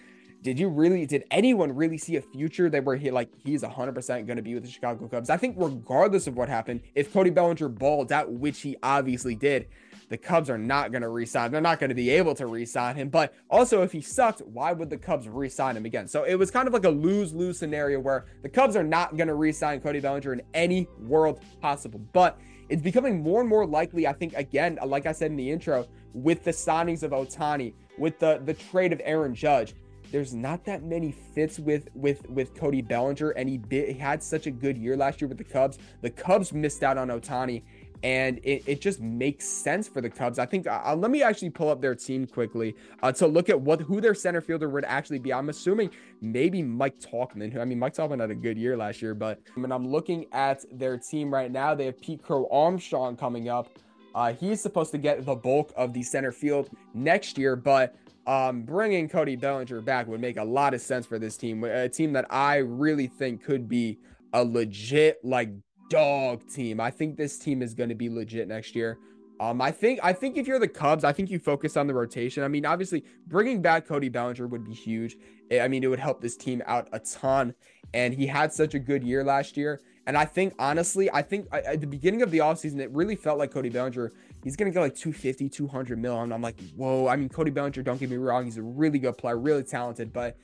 did 0.46 0.60
you 0.60 0.70
really 0.70 1.08
did 1.08 1.24
anyone 1.32 1.76
really 1.76 1.98
see 1.98 2.18
a 2.18 2.22
future 2.22 2.70
that 2.70 2.84
where 2.84 2.96
he 2.96 3.10
like 3.10 3.30
he's 3.44 3.64
100% 3.64 4.28
going 4.28 4.38
to 4.38 4.44
be 4.44 4.54
with 4.54 4.64
the 4.64 4.70
Chicago 4.70 5.08
Cubs? 5.08 5.32
I 5.32 5.38
think 5.38 5.56
regardless 5.58 6.28
of 6.28 6.38
what 6.38 6.50
happened, 6.50 6.82
if 6.94 7.12
Cody 7.12 7.32
Bellinger 7.32 7.68
balled 7.68 8.12
out, 8.12 8.32
which 8.32 8.62
he 8.62 8.78
obviously 8.84 9.34
did, 9.34 9.68
the 10.10 10.18
Cubs 10.18 10.52
are 10.52 10.58
not 10.60 10.92
going 10.92 11.02
to 11.02 11.10
resign. 11.10 11.50
They're 11.50 11.62
not 11.62 11.80
going 11.80 11.90
to 11.90 11.96
be 11.96 12.12
able 12.12 12.36
to 12.36 12.46
resign 12.46 12.96
him. 12.96 13.10
But 13.10 13.34
also, 13.50 13.82
if 13.82 13.92
he 13.92 14.02
sucked, 14.02 14.42
why 14.42 14.72
would 14.72 14.92
the 14.92 14.98
Cubs 14.98 15.28
resign 15.28 15.78
him 15.78 15.86
again? 15.86 16.08
So 16.08 16.26
it 16.26 16.36
was 16.36 16.52
kind 16.52 16.68
of 16.68 16.76
like 16.76 16.86
a 16.86 16.90
lose 16.90 17.34
lose 17.34 17.58
scenario 17.58 18.00
where 18.00 18.28
the 18.44 18.50
Cubs 18.50 18.76
are 18.76 18.84
not 18.84 19.18
going 19.18 19.30
to 19.30 19.34
resign 19.34 19.82
Cody 19.82 20.00
Bellinger 20.00 20.32
in 20.34 20.44
any 20.54 20.88
world 21.00 21.40
possible. 21.60 22.00
But 22.14 22.40
it's 22.70 22.84
becoming 22.84 23.20
more 23.20 23.42
and 23.42 23.50
more 23.50 23.66
likely, 23.66 24.06
I 24.06 24.14
think, 24.14 24.36
again, 24.36 24.78
like 24.86 25.08
I 25.08 25.12
said 25.12 25.32
in 25.32 25.38
the 25.38 25.50
intro, 25.50 25.88
with 26.14 26.44
the 26.44 26.52
signings 26.52 27.02
of 27.02 27.14
Ohtani, 27.14 27.74
with 27.98 28.20
the, 28.20 28.42
the 28.46 28.54
trade 28.54 28.94
of 28.94 29.02
Aaron 29.04 29.34
Judge 29.34 29.74
there's 30.12 30.34
not 30.34 30.66
that 30.66 30.84
many 30.84 31.12
fits 31.12 31.60
with 31.60 31.90
with 31.94 32.28
with 32.30 32.56
Cody 32.56 32.82
Bellinger, 32.82 33.32
and 33.32 33.50
he, 33.50 33.62
he 33.70 33.94
had 33.94 34.22
such 34.22 34.48
a 34.48 34.52
good 34.52 34.78
year 34.78 34.96
last 34.96 35.22
year 35.22 35.28
with 35.28 35.38
the 35.38 35.44
Cubs. 35.44 35.78
The 36.02 36.10
Cubs 36.10 36.54
missed 36.54 36.84
out 36.84 36.98
on 36.98 37.10
Ohtani, 37.10 37.64
and 38.04 38.40
it, 38.44 38.64
it 38.68 38.82
just 38.82 39.02
makes 39.02 39.46
sense 39.46 39.88
for 39.88 40.02
the 40.02 40.10
Cubs. 40.10 40.40
I 40.40 40.46
think 40.46 40.68
uh, 40.68 40.96
let 40.96 41.12
me 41.12 41.24
actually 41.24 41.50
pull 41.50 41.70
up 41.70 41.82
their 41.82 41.96
team 41.96 42.28
quickly 42.28 42.76
uh, 43.02 43.12
to 43.14 43.28
look 43.28 43.50
at 43.50 43.60
what 43.60 43.82
who 43.82 44.02
their 44.02 44.14
center 44.14 44.42
fielder 44.42 44.70
would 44.70 44.86
actually 44.86 45.20
be. 45.20 45.34
I'm 45.34 45.50
assuming 45.50 45.90
maybe 46.22 46.62
Mike 46.62 47.00
Tauchman. 47.00 47.52
Who 47.52 47.60
I 47.60 47.66
mean, 47.66 47.80
Mike 47.80 47.94
Tauchman 47.94 48.20
had 48.20 48.32
a 48.32 48.36
good 48.36 48.58
year 48.58 48.78
last 48.78 49.02
year, 49.02 49.14
but 49.14 49.42
when 49.56 49.72
I'm 49.72 49.88
looking 49.88 50.26
at 50.32 50.66
their 50.72 50.98
team 50.98 51.34
right 51.34 51.52
now, 51.52 51.74
they 51.76 51.86
have 51.86 52.00
Pete 52.00 52.22
Crow-Armstrong 52.22 53.18
coming 53.18 53.50
up. 53.50 53.70
Uh, 54.16 54.34
he's 54.34 54.62
supposed 54.62 54.92
to 54.92 54.98
get 54.98 55.26
the 55.26 55.36
bulk 55.36 55.74
of 55.76 55.94
the 55.94 56.02
center 56.02 56.32
field 56.32 56.70
next 56.94 57.38
year, 57.38 57.58
but 57.58 57.96
um, 58.26 58.64
bringing 58.64 59.10
Cody 59.10 59.36
Bellinger 59.36 59.82
back 59.82 60.08
would 60.08 60.22
make 60.22 60.38
a 60.38 60.44
lot 60.44 60.74
of 60.74 60.82
sense 60.82 61.06
for 61.06 61.20
this 61.20 61.36
team. 61.36 61.64
A 61.66 61.90
team 61.90 62.14
that 62.14 62.26
I 62.30 62.58
really 62.58 63.08
think 63.08 63.44
could 63.44 63.68
be 63.68 64.00
a 64.34 64.44
legit 64.44 65.20
like 65.24 65.50
dog 65.90 66.48
team. 66.50 66.80
I 66.80 66.92
think 66.92 67.18
this 67.18 67.38
team 67.38 67.62
is 67.62 67.74
going 67.74 67.90
to 67.90 67.96
be 67.96 68.10
legit 68.10 68.48
next 68.48 68.74
year. 68.74 68.98
Um, 69.40 69.62
I 69.62 69.70
think 69.70 70.00
I 70.02 70.14
think 70.14 70.38
if 70.38 70.48
you're 70.48 70.60
the 70.60 70.68
Cubs, 70.68 71.04
I 71.04 71.12
think 71.12 71.30
you 71.30 71.40
focus 71.40 71.76
on 71.76 71.88
the 71.88 71.94
rotation. 71.94 72.42
I 72.42 72.48
mean, 72.48 72.66
obviously, 72.66 73.04
bringing 73.28 73.62
back 73.62 73.86
Cody 73.86 74.08
Bellinger 74.08 74.48
would 74.48 74.64
be 74.64 74.74
huge. 74.74 75.18
I 75.52 75.68
mean, 75.68 75.84
it 75.84 75.88
would 75.88 76.00
help 76.00 76.22
this 76.22 76.38
team 76.38 76.64
out 76.66 76.88
a 76.94 77.00
ton. 77.00 77.54
And 77.94 78.14
he 78.14 78.28
had 78.28 78.54
such 78.54 78.74
a 78.74 78.80
good 78.80 79.04
year 79.04 79.24
last 79.24 79.58
year. 79.58 79.82
And 80.08 80.18
I 80.18 80.26
think 80.26 80.54
honestly, 80.60 81.10
I 81.12 81.22
think 81.22 81.48
at 81.52 81.82
the 81.82 81.88
beginning 81.88 82.22
of 82.22 82.32
the 82.32 82.40
offseason, 82.40 82.80
it 82.80 82.92
really 82.92 83.16
felt 83.16 83.40
like 83.40 83.52
Cody 83.52 83.70
Bellinger, 83.70 84.12
he's 84.44 84.56
going 84.56 84.72
to 84.72 84.74
get 84.74 84.82
like 84.82 84.96
250, 84.96 85.50
200 85.50 86.00
mil. 86.00 86.22
And 86.22 86.34
I'm 86.34 86.42
like, 86.42 86.60
whoa. 86.76 87.08
I 87.08 87.16
mean, 87.16 87.30
Cody 87.30 87.52
Bellinger, 87.52 87.82
don't 87.82 88.00
get 88.00 88.10
me 88.10 88.18
wrong, 88.18 88.46
he's 88.46 88.58
a 88.58 88.62
really 88.62 89.00
good 89.00 89.18
player, 89.18 89.38
really 89.38 89.64
talented. 89.64 90.14
But 90.14 90.38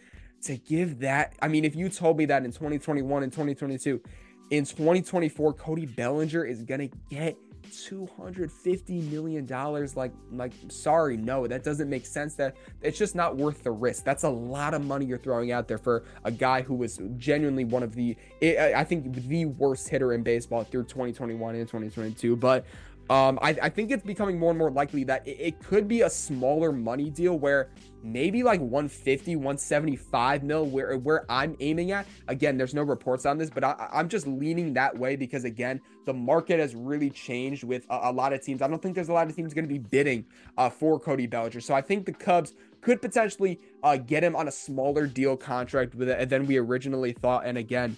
to 0.43 0.57
give 0.57 0.99
that, 0.99 1.35
I 1.41 1.47
mean, 1.47 1.65
if 1.65 1.75
you 1.75 1.89
told 1.89 2.17
me 2.17 2.25
that 2.25 2.43
in 2.43 2.51
2021 2.51 3.23
and 3.23 3.31
2022, 3.31 4.01
in 4.49 4.65
2024, 4.65 5.53
Cody 5.53 5.85
Bellinger 5.85 6.43
is 6.43 6.63
going 6.63 6.89
to 6.89 6.97
get 7.09 7.37
250 7.85 9.01
million 9.01 9.45
dollars 9.45 9.95
like 9.95 10.11
like 10.31 10.53
sorry 10.69 11.17
no 11.17 11.47
that 11.47 11.63
doesn't 11.63 11.89
make 11.89 12.05
sense. 12.05 12.35
That 12.35 12.55
it's 12.81 12.97
just 12.97 13.15
not 13.15 13.37
worth 13.37 13.63
the 13.63 13.71
risk. 13.71 14.03
That's 14.03 14.23
a 14.23 14.29
lot 14.29 14.73
of 14.73 14.85
money 14.85 15.05
you're 15.05 15.17
throwing 15.17 15.51
out 15.51 15.67
there 15.67 15.77
for 15.77 16.03
a 16.23 16.31
guy 16.31 16.61
who 16.61 16.75
was 16.75 16.99
genuinely 17.17 17.65
one 17.65 17.83
of 17.83 17.95
the 17.95 18.15
i 18.41 18.83
think 18.83 19.13
the 19.27 19.45
worst 19.45 19.89
hitter 19.89 20.13
in 20.13 20.23
baseball 20.23 20.63
through 20.63 20.83
2021 20.83 21.55
and 21.55 21.67
2022 21.67 22.35
but 22.35 22.65
um, 23.11 23.39
I, 23.41 23.49
I, 23.61 23.67
think 23.67 23.91
it's 23.91 24.05
becoming 24.05 24.39
more 24.39 24.51
and 24.51 24.57
more 24.57 24.71
likely 24.71 25.03
that 25.03 25.27
it, 25.27 25.37
it, 25.37 25.59
could 25.59 25.85
be 25.85 26.03
a 26.03 26.09
smaller 26.09 26.71
money 26.71 27.09
deal 27.09 27.37
where 27.37 27.69
maybe 28.01 28.41
like 28.41 28.61
150, 28.61 29.35
175 29.35 30.43
mil, 30.43 30.65
where 30.65 30.97
where 30.97 31.25
I'm 31.29 31.57
aiming 31.59 31.91
at. 31.91 32.07
Again, 32.29 32.57
there's 32.57 32.73
no 32.73 32.83
reports 32.83 33.25
on 33.25 33.37
this, 33.37 33.49
but 33.49 33.65
I, 33.65 33.89
am 33.91 34.07
just 34.07 34.27
leaning 34.27 34.71
that 34.75 34.97
way 34.97 35.17
because 35.17 35.43
again, 35.43 35.81
the 36.05 36.13
market 36.13 36.61
has 36.61 36.73
really 36.73 37.09
changed 37.09 37.65
with 37.65 37.85
a, 37.89 37.99
a 38.03 38.11
lot 38.13 38.31
of 38.31 38.41
teams. 38.45 38.61
I 38.61 38.69
don't 38.69 38.81
think 38.81 38.95
there's 38.95 39.09
a 39.09 39.13
lot 39.13 39.29
of 39.29 39.35
teams 39.35 39.53
going 39.53 39.67
to 39.67 39.73
be 39.73 39.79
bidding 39.79 40.25
uh, 40.57 40.69
for 40.69 40.97
Cody 40.97 41.27
Bellinger, 41.27 41.59
so 41.59 41.73
I 41.73 41.81
think 41.81 42.05
the 42.05 42.13
Cubs 42.13 42.53
could 42.79 43.01
potentially 43.01 43.59
uh, 43.83 43.97
get 43.97 44.23
him 44.23 44.37
on 44.37 44.47
a 44.47 44.51
smaller 44.51 45.05
deal 45.05 45.35
contract 45.35 45.95
with 45.95 46.07
it 46.07 46.29
than 46.29 46.47
we 46.47 46.55
originally 46.55 47.11
thought. 47.11 47.45
And 47.45 47.57
again, 47.57 47.97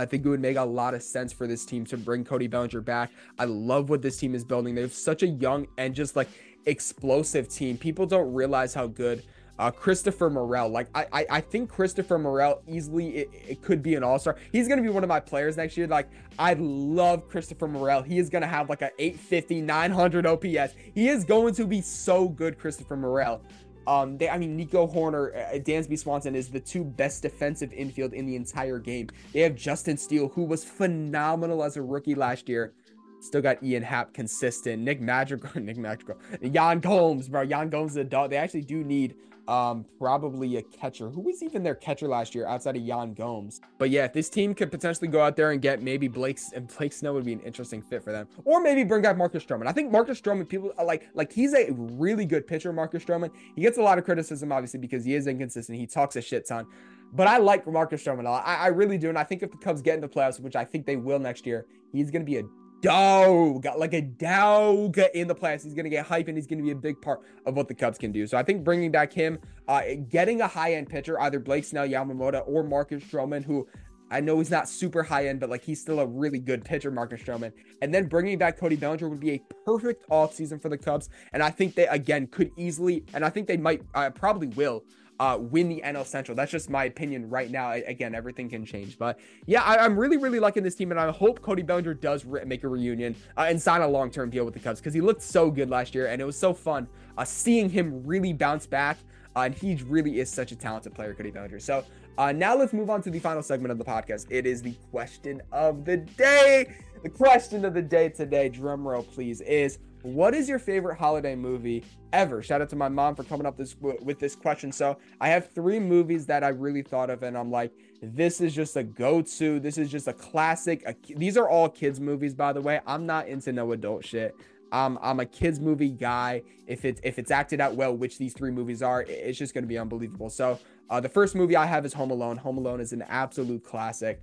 I 0.00 0.06
think 0.06 0.24
it 0.24 0.28
would 0.28 0.40
make 0.40 0.56
a 0.56 0.64
lot 0.64 0.94
of 0.94 1.02
sense 1.02 1.32
for 1.32 1.46
this 1.46 1.64
team 1.64 1.84
to 1.86 1.96
bring 1.96 2.24
Cody 2.24 2.46
Bellinger 2.46 2.80
back. 2.80 3.10
I 3.38 3.44
love 3.44 3.90
what 3.90 4.02
this 4.02 4.16
team 4.16 4.34
is 4.34 4.44
building. 4.44 4.74
They 4.74 4.82
have 4.82 4.92
such 4.92 5.22
a 5.22 5.26
young 5.26 5.66
and 5.76 5.94
just 5.94 6.16
like 6.16 6.28
explosive 6.66 7.48
team. 7.48 7.76
People 7.76 8.06
don't 8.06 8.32
realize 8.32 8.74
how 8.74 8.86
good 8.86 9.22
uh, 9.60 9.70
Christopher 9.70 10.30
Morel. 10.30 10.70
Like 10.70 10.88
I, 10.94 11.06
I, 11.12 11.26
I 11.30 11.40
think 11.42 11.68
Christopher 11.68 12.18
Morel 12.18 12.62
easily 12.66 13.08
it, 13.10 13.30
it 13.46 13.62
could 13.62 13.82
be 13.82 13.94
an 13.94 14.02
all 14.02 14.18
star. 14.18 14.36
He's 14.52 14.66
gonna 14.66 14.80
be 14.80 14.88
one 14.88 15.02
of 15.04 15.08
my 15.08 15.20
players 15.20 15.58
next 15.58 15.76
year. 15.76 15.86
Like 15.86 16.08
I 16.38 16.54
love 16.54 17.28
Christopher 17.28 17.68
Morel. 17.68 18.02
He 18.02 18.18
is 18.18 18.30
gonna 18.30 18.46
have 18.46 18.70
like 18.70 18.80
a 18.80 18.90
850, 18.98 19.60
900 19.60 20.26
OPS. 20.26 20.74
He 20.94 21.10
is 21.10 21.24
going 21.24 21.54
to 21.54 21.66
be 21.66 21.82
so 21.82 22.26
good, 22.26 22.58
Christopher 22.58 22.96
Morel. 22.96 23.42
Um, 23.90 24.18
they, 24.18 24.28
I 24.28 24.38
mean, 24.38 24.56
Nico 24.56 24.86
Hoerner, 24.86 25.34
uh, 25.34 25.58
Dansby 25.58 25.98
Swanson 25.98 26.36
is 26.36 26.48
the 26.48 26.60
two 26.60 26.84
best 26.84 27.22
defensive 27.22 27.72
infield 27.72 28.12
in 28.12 28.24
the 28.24 28.36
entire 28.36 28.78
game. 28.78 29.08
They 29.32 29.40
have 29.40 29.56
Justin 29.56 29.96
Steele, 29.96 30.28
who 30.28 30.44
was 30.44 30.62
phenomenal 30.62 31.64
as 31.64 31.76
a 31.76 31.82
rookie 31.82 32.14
last 32.14 32.48
year. 32.48 32.72
Still 33.20 33.42
got 33.42 33.62
Ian 33.62 33.82
Happ 33.82 34.14
consistent. 34.14 34.82
Nick 34.82 35.00
Madrigal, 35.00 35.50
Nick 35.60 35.76
Madrigal, 35.76 36.18
Yan 36.40 36.80
Gomes, 36.80 37.28
bro. 37.28 37.42
Yan 37.42 37.68
Gomes 37.68 37.92
is 37.92 37.96
a 37.98 38.04
dog. 38.04 38.30
They 38.30 38.36
actually 38.36 38.62
do 38.62 38.82
need 38.82 39.14
um, 39.50 39.84
probably 39.98 40.56
a 40.58 40.62
catcher. 40.62 41.10
Who 41.10 41.22
was 41.22 41.42
even 41.42 41.62
their 41.62 41.74
catcher 41.74 42.06
last 42.06 42.34
year 42.34 42.46
outside 42.46 42.76
of 42.76 42.82
Yan 42.82 43.14
Gomes? 43.14 43.60
But 43.78 43.90
yeah, 43.90 44.06
this 44.06 44.28
team 44.30 44.54
could 44.54 44.70
potentially 44.70 45.08
go 45.08 45.20
out 45.20 45.36
there 45.36 45.50
and 45.50 45.60
get 45.60 45.82
maybe 45.82 46.08
Blake's 46.08 46.52
and 46.52 46.68
Blake 46.78 46.92
Snell 46.92 47.14
would 47.14 47.24
be 47.24 47.32
an 47.32 47.40
interesting 47.40 47.82
fit 47.82 48.02
for 48.04 48.12
them, 48.12 48.28
or 48.44 48.60
maybe 48.60 48.84
bring 48.84 49.02
back 49.02 49.16
Marcus 49.16 49.44
Stroman. 49.44 49.66
I 49.66 49.72
think 49.72 49.90
Marcus 49.90 50.20
Stroman, 50.20 50.48
people 50.48 50.72
like 50.84 51.08
like 51.14 51.32
he's 51.32 51.52
a 51.52 51.70
really 51.72 52.24
good 52.24 52.46
pitcher. 52.46 52.72
Marcus 52.72 53.04
Stroman. 53.04 53.30
He 53.56 53.62
gets 53.62 53.76
a 53.76 53.82
lot 53.82 53.98
of 53.98 54.04
criticism, 54.04 54.52
obviously, 54.52 54.78
because 54.78 55.04
he 55.04 55.14
is 55.14 55.26
inconsistent. 55.26 55.78
He 55.78 55.86
talks 55.86 56.16
a 56.16 56.22
shit 56.22 56.46
ton. 56.46 56.66
But 57.12 57.26
I 57.26 57.38
like 57.38 57.66
Marcus 57.66 58.04
Stroman 58.04 58.20
a 58.20 58.30
lot. 58.30 58.46
I, 58.46 58.54
I 58.54 58.66
really 58.68 58.96
do. 58.96 59.08
And 59.08 59.18
I 59.18 59.24
think 59.24 59.42
if 59.42 59.50
the 59.50 59.56
Cubs 59.56 59.82
get 59.82 59.96
into 59.96 60.06
playoffs, 60.06 60.38
which 60.38 60.54
I 60.54 60.64
think 60.64 60.86
they 60.86 60.94
will 60.94 61.18
next 61.18 61.44
year, 61.44 61.66
he's 61.92 62.08
going 62.08 62.22
to 62.22 62.26
be 62.26 62.38
a 62.38 62.44
dog, 62.80 63.62
got 63.62 63.78
like 63.78 63.94
a 63.94 64.02
dog 64.02 64.98
in 65.14 65.28
the 65.28 65.34
playoffs. 65.34 65.62
He's 65.62 65.74
going 65.74 65.84
to 65.84 65.90
get 65.90 66.06
hype 66.06 66.28
and 66.28 66.36
he's 66.36 66.46
going 66.46 66.58
to 66.58 66.64
be 66.64 66.70
a 66.70 66.76
big 66.76 67.00
part 67.00 67.20
of 67.46 67.56
what 67.56 67.68
the 67.68 67.74
Cubs 67.74 67.98
can 67.98 68.12
do. 68.12 68.26
So 68.26 68.36
I 68.36 68.42
think 68.42 68.64
bringing 68.64 68.90
back 68.90 69.12
him, 69.12 69.38
uh, 69.68 69.82
getting 70.08 70.40
a 70.40 70.48
high 70.48 70.74
end 70.74 70.88
pitcher, 70.88 71.20
either 71.20 71.38
Blake 71.38 71.64
Snell, 71.64 71.86
Yamamoto, 71.86 72.42
or 72.46 72.62
Marcus 72.62 73.02
Stroman, 73.04 73.44
who 73.44 73.66
I 74.10 74.20
know 74.20 74.38
he's 74.38 74.50
not 74.50 74.68
super 74.68 75.02
high 75.02 75.28
end, 75.28 75.38
but 75.38 75.50
like 75.50 75.62
he's 75.62 75.80
still 75.80 76.00
a 76.00 76.06
really 76.06 76.40
good 76.40 76.64
pitcher, 76.64 76.90
Marcus 76.90 77.22
Stroman. 77.22 77.52
And 77.80 77.94
then 77.94 78.06
bringing 78.06 78.38
back 78.38 78.58
Cody 78.58 78.76
Bellinger 78.76 79.08
would 79.08 79.20
be 79.20 79.32
a 79.32 79.42
perfect 79.64 80.04
off 80.10 80.34
season 80.34 80.58
for 80.58 80.68
the 80.68 80.78
Cubs. 80.78 81.08
And 81.32 81.42
I 81.42 81.50
think 81.50 81.76
they, 81.76 81.86
again, 81.86 82.26
could 82.26 82.50
easily, 82.56 83.04
and 83.14 83.24
I 83.24 83.30
think 83.30 83.46
they 83.46 83.56
might, 83.56 83.82
uh, 83.94 84.10
probably 84.10 84.48
will 84.48 84.82
uh, 85.20 85.36
win 85.38 85.68
the 85.68 85.82
NL 85.84 86.06
Central. 86.06 86.34
That's 86.34 86.50
just 86.50 86.70
my 86.70 86.84
opinion 86.84 87.28
right 87.28 87.50
now. 87.50 87.72
again, 87.72 88.14
everything 88.14 88.48
can 88.48 88.64
change, 88.64 88.98
but 88.98 89.20
yeah, 89.46 89.62
I, 89.62 89.84
am 89.84 89.96
really, 89.98 90.16
really 90.16 90.40
liking 90.40 90.62
this 90.62 90.74
team, 90.74 90.90
and 90.90 90.98
I 90.98 91.10
hope 91.10 91.42
Cody 91.42 91.62
Bellinger 91.62 91.92
does 91.92 92.24
re- 92.24 92.42
make 92.46 92.64
a 92.64 92.68
reunion 92.68 93.14
uh, 93.36 93.42
and 93.42 93.60
sign 93.60 93.82
a 93.82 93.86
long-term 93.86 94.30
deal 94.30 94.46
with 94.46 94.54
the 94.54 94.60
Cubs 94.60 94.80
because 94.80 94.94
he 94.94 95.02
looked 95.02 95.20
so 95.20 95.50
good 95.50 95.68
last 95.68 95.94
year, 95.94 96.06
and 96.06 96.22
it 96.22 96.24
was 96.24 96.38
so 96.38 96.54
fun 96.54 96.88
uh, 97.18 97.24
seeing 97.24 97.68
him 97.68 98.02
really 98.04 98.32
bounce 98.32 98.66
back. 98.66 98.96
Uh, 99.36 99.42
and 99.42 99.54
he 99.54 99.76
really 99.86 100.18
is 100.18 100.28
such 100.28 100.50
a 100.50 100.56
talented 100.56 100.92
player, 100.92 101.14
Cody 101.14 101.30
Bellinger. 101.30 101.60
So 101.60 101.84
uh, 102.18 102.32
now 102.32 102.56
let's 102.56 102.72
move 102.72 102.90
on 102.90 103.00
to 103.02 103.10
the 103.10 103.18
final 103.18 103.42
segment 103.42 103.70
of 103.70 103.78
the 103.78 103.84
podcast. 103.84 104.26
It 104.30 104.46
is 104.46 104.62
the 104.62 104.74
question 104.90 105.40
of 105.52 105.84
the 105.84 105.98
day. 105.98 106.74
The 107.02 107.10
question 107.10 107.64
of 107.64 107.74
the 107.74 107.82
day 107.82 108.08
today, 108.08 108.48
drum 108.48 108.88
roll 108.88 109.02
please, 109.02 109.40
is 109.42 109.78
what 110.02 110.34
is 110.34 110.48
your 110.48 110.58
favorite 110.58 110.96
holiday 110.96 111.34
movie 111.34 111.84
ever? 112.12 112.42
Shout 112.42 112.62
out 112.62 112.68
to 112.70 112.76
my 112.76 112.88
mom 112.88 113.14
for 113.14 113.24
coming 113.24 113.46
up 113.46 113.56
this 113.56 113.76
with 113.80 114.18
this 114.18 114.34
question. 114.34 114.72
So 114.72 114.98
I 115.20 115.28
have 115.28 115.50
three 115.50 115.78
movies 115.78 116.26
that 116.26 116.42
I 116.42 116.48
really 116.48 116.82
thought 116.82 117.10
of, 117.10 117.22
and 117.22 117.36
I'm 117.36 117.50
like, 117.50 117.72
this 118.02 118.40
is 118.40 118.54
just 118.54 118.76
a 118.76 118.82
go-to. 118.82 119.60
This 119.60 119.78
is 119.78 119.90
just 119.90 120.08
a 120.08 120.12
classic. 120.12 120.82
A, 120.86 120.94
these 121.16 121.36
are 121.36 121.48
all 121.48 121.68
kids 121.68 122.00
movies, 122.00 122.34
by 122.34 122.52
the 122.52 122.60
way. 122.60 122.80
I'm 122.86 123.06
not 123.06 123.28
into 123.28 123.52
no 123.52 123.72
adult 123.72 124.04
shit. 124.04 124.34
Um, 124.72 124.98
I'm 125.02 125.20
a 125.20 125.26
kids 125.26 125.60
movie 125.60 125.90
guy. 125.90 126.42
If 126.66 126.84
it's 126.84 127.00
if 127.04 127.18
it's 127.18 127.30
acted 127.30 127.60
out 127.60 127.74
well, 127.74 127.94
which 127.94 128.18
these 128.18 128.32
three 128.32 128.50
movies 128.50 128.82
are, 128.82 129.02
it's 129.02 129.38
just 129.38 129.52
gonna 129.52 129.66
be 129.66 129.78
unbelievable. 129.78 130.30
So 130.30 130.58
uh, 130.88 131.00
the 131.00 131.08
first 131.08 131.34
movie 131.34 131.56
I 131.56 131.66
have 131.66 131.84
is 131.84 131.92
Home 131.94 132.10
Alone. 132.10 132.36
Home 132.38 132.58
Alone 132.58 132.80
is 132.80 132.92
an 132.92 133.02
absolute 133.02 133.64
classic. 133.64 134.22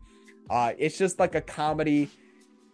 Uh, 0.50 0.74
it's 0.78 0.98
just 0.98 1.20
like 1.20 1.36
a 1.36 1.42
comedy 1.42 2.10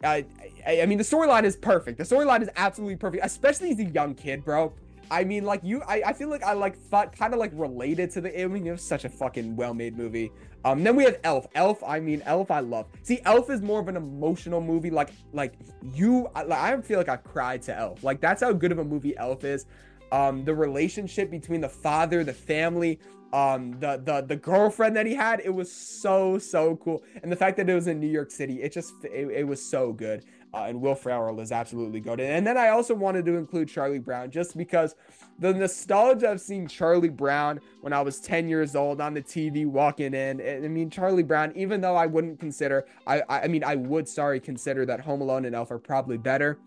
I, 0.03 0.25
I 0.67 0.85
mean, 0.85 0.97
the 0.97 1.03
storyline 1.03 1.43
is 1.43 1.55
perfect. 1.55 1.97
The 1.97 2.03
storyline 2.03 2.41
is 2.41 2.49
absolutely 2.55 2.95
perfect, 2.95 3.25
especially 3.25 3.71
as 3.71 3.79
a 3.79 3.85
young 3.85 4.15
kid, 4.15 4.43
bro. 4.43 4.73
I 5.11 5.23
mean, 5.23 5.43
like 5.43 5.61
you, 5.63 5.81
I, 5.83 6.01
I 6.07 6.13
feel 6.13 6.29
like 6.29 6.43
I 6.43 6.53
like 6.53 6.77
thought 6.77 7.15
kind 7.15 7.33
of 7.33 7.39
like 7.39 7.51
related 7.53 8.09
to 8.11 8.21
the. 8.21 8.41
I 8.41 8.47
mean, 8.47 8.65
it 8.65 8.71
was 8.71 8.81
such 8.81 9.05
a 9.05 9.09
fucking 9.09 9.55
well-made 9.55 9.97
movie. 9.97 10.31
Um, 10.65 10.83
then 10.83 10.95
we 10.95 11.03
have 11.03 11.19
Elf. 11.23 11.45
Elf, 11.55 11.83
I 11.83 11.99
mean, 11.99 12.23
Elf, 12.25 12.49
I 12.49 12.61
love. 12.61 12.87
See, 13.03 13.19
Elf 13.25 13.49
is 13.49 13.61
more 13.61 13.81
of 13.81 13.89
an 13.89 13.97
emotional 13.97 14.61
movie. 14.61 14.89
Like, 14.89 15.11
like 15.33 15.53
you, 15.93 16.29
I, 16.33 16.43
like, 16.43 16.59
I 16.59 16.81
feel 16.81 16.97
like 16.97 17.09
I've 17.09 17.23
cried 17.23 17.61
to 17.63 17.77
Elf. 17.77 18.03
Like 18.03 18.21
that's 18.21 18.41
how 18.41 18.53
good 18.53 18.71
of 18.71 18.79
a 18.79 18.83
movie 18.83 19.15
Elf 19.17 19.43
is. 19.43 19.65
Um, 20.11 20.45
the 20.45 20.53
relationship 20.53 21.29
between 21.31 21.59
the 21.59 21.69
father, 21.69 22.23
the 22.23 22.33
family, 22.33 22.99
um 23.33 23.71
the 23.79 24.01
the 24.05 24.21
the 24.21 24.35
girlfriend 24.35 24.95
that 24.95 25.05
he 25.05 25.15
had 25.15 25.41
it 25.43 25.49
was 25.49 25.69
so 25.71 26.37
so 26.37 26.77
cool. 26.77 27.03
And 27.23 27.31
the 27.31 27.35
fact 27.35 27.57
that 27.57 27.67
it 27.67 27.73
was 27.73 27.87
in 27.87 27.99
new 27.99 28.07
york 28.07 28.31
city 28.31 28.61
it 28.61 28.71
just 28.71 28.93
it, 29.03 29.27
it 29.29 29.47
was 29.47 29.63
so 29.63 29.91
good. 29.91 30.23
Uh, 30.55 30.65
and 30.67 30.79
will 30.79 30.93
ferrell 30.93 31.39
is 31.39 31.51
absolutely 31.51 31.99
good 31.99 32.19
and 32.19 32.45
then 32.45 32.59
i 32.59 32.69
also 32.69 32.93
wanted 32.93 33.25
to 33.25 33.37
include 33.37 33.67
charlie 33.67 33.97
brown 33.97 34.29
just 34.29 34.55
because 34.55 34.93
the 35.39 35.51
nostalgia 35.51 36.31
of 36.31 36.39
seeing 36.39 36.67
charlie 36.67 37.09
brown 37.09 37.59
when 37.81 37.91
i 37.91 37.99
was 37.99 38.19
10 38.19 38.47
years 38.47 38.75
old 38.75 39.01
on 39.01 39.15
the 39.15 39.21
tv 39.23 39.65
walking 39.65 40.13
in. 40.13 40.39
I 40.39 40.67
mean 40.67 40.91
charlie 40.91 41.23
brown 41.23 41.53
even 41.55 41.81
though 41.81 41.95
i 41.95 42.05
wouldn't 42.05 42.39
consider 42.39 42.85
i 43.07 43.23
i 43.27 43.47
mean 43.47 43.63
i 43.63 43.73
would 43.73 44.07
sorry 44.07 44.39
consider 44.39 44.85
that 44.85 44.99
home 44.99 45.21
alone 45.21 45.45
and 45.45 45.55
elf 45.55 45.71
are 45.71 45.79
probably 45.79 46.19
better 46.19 46.59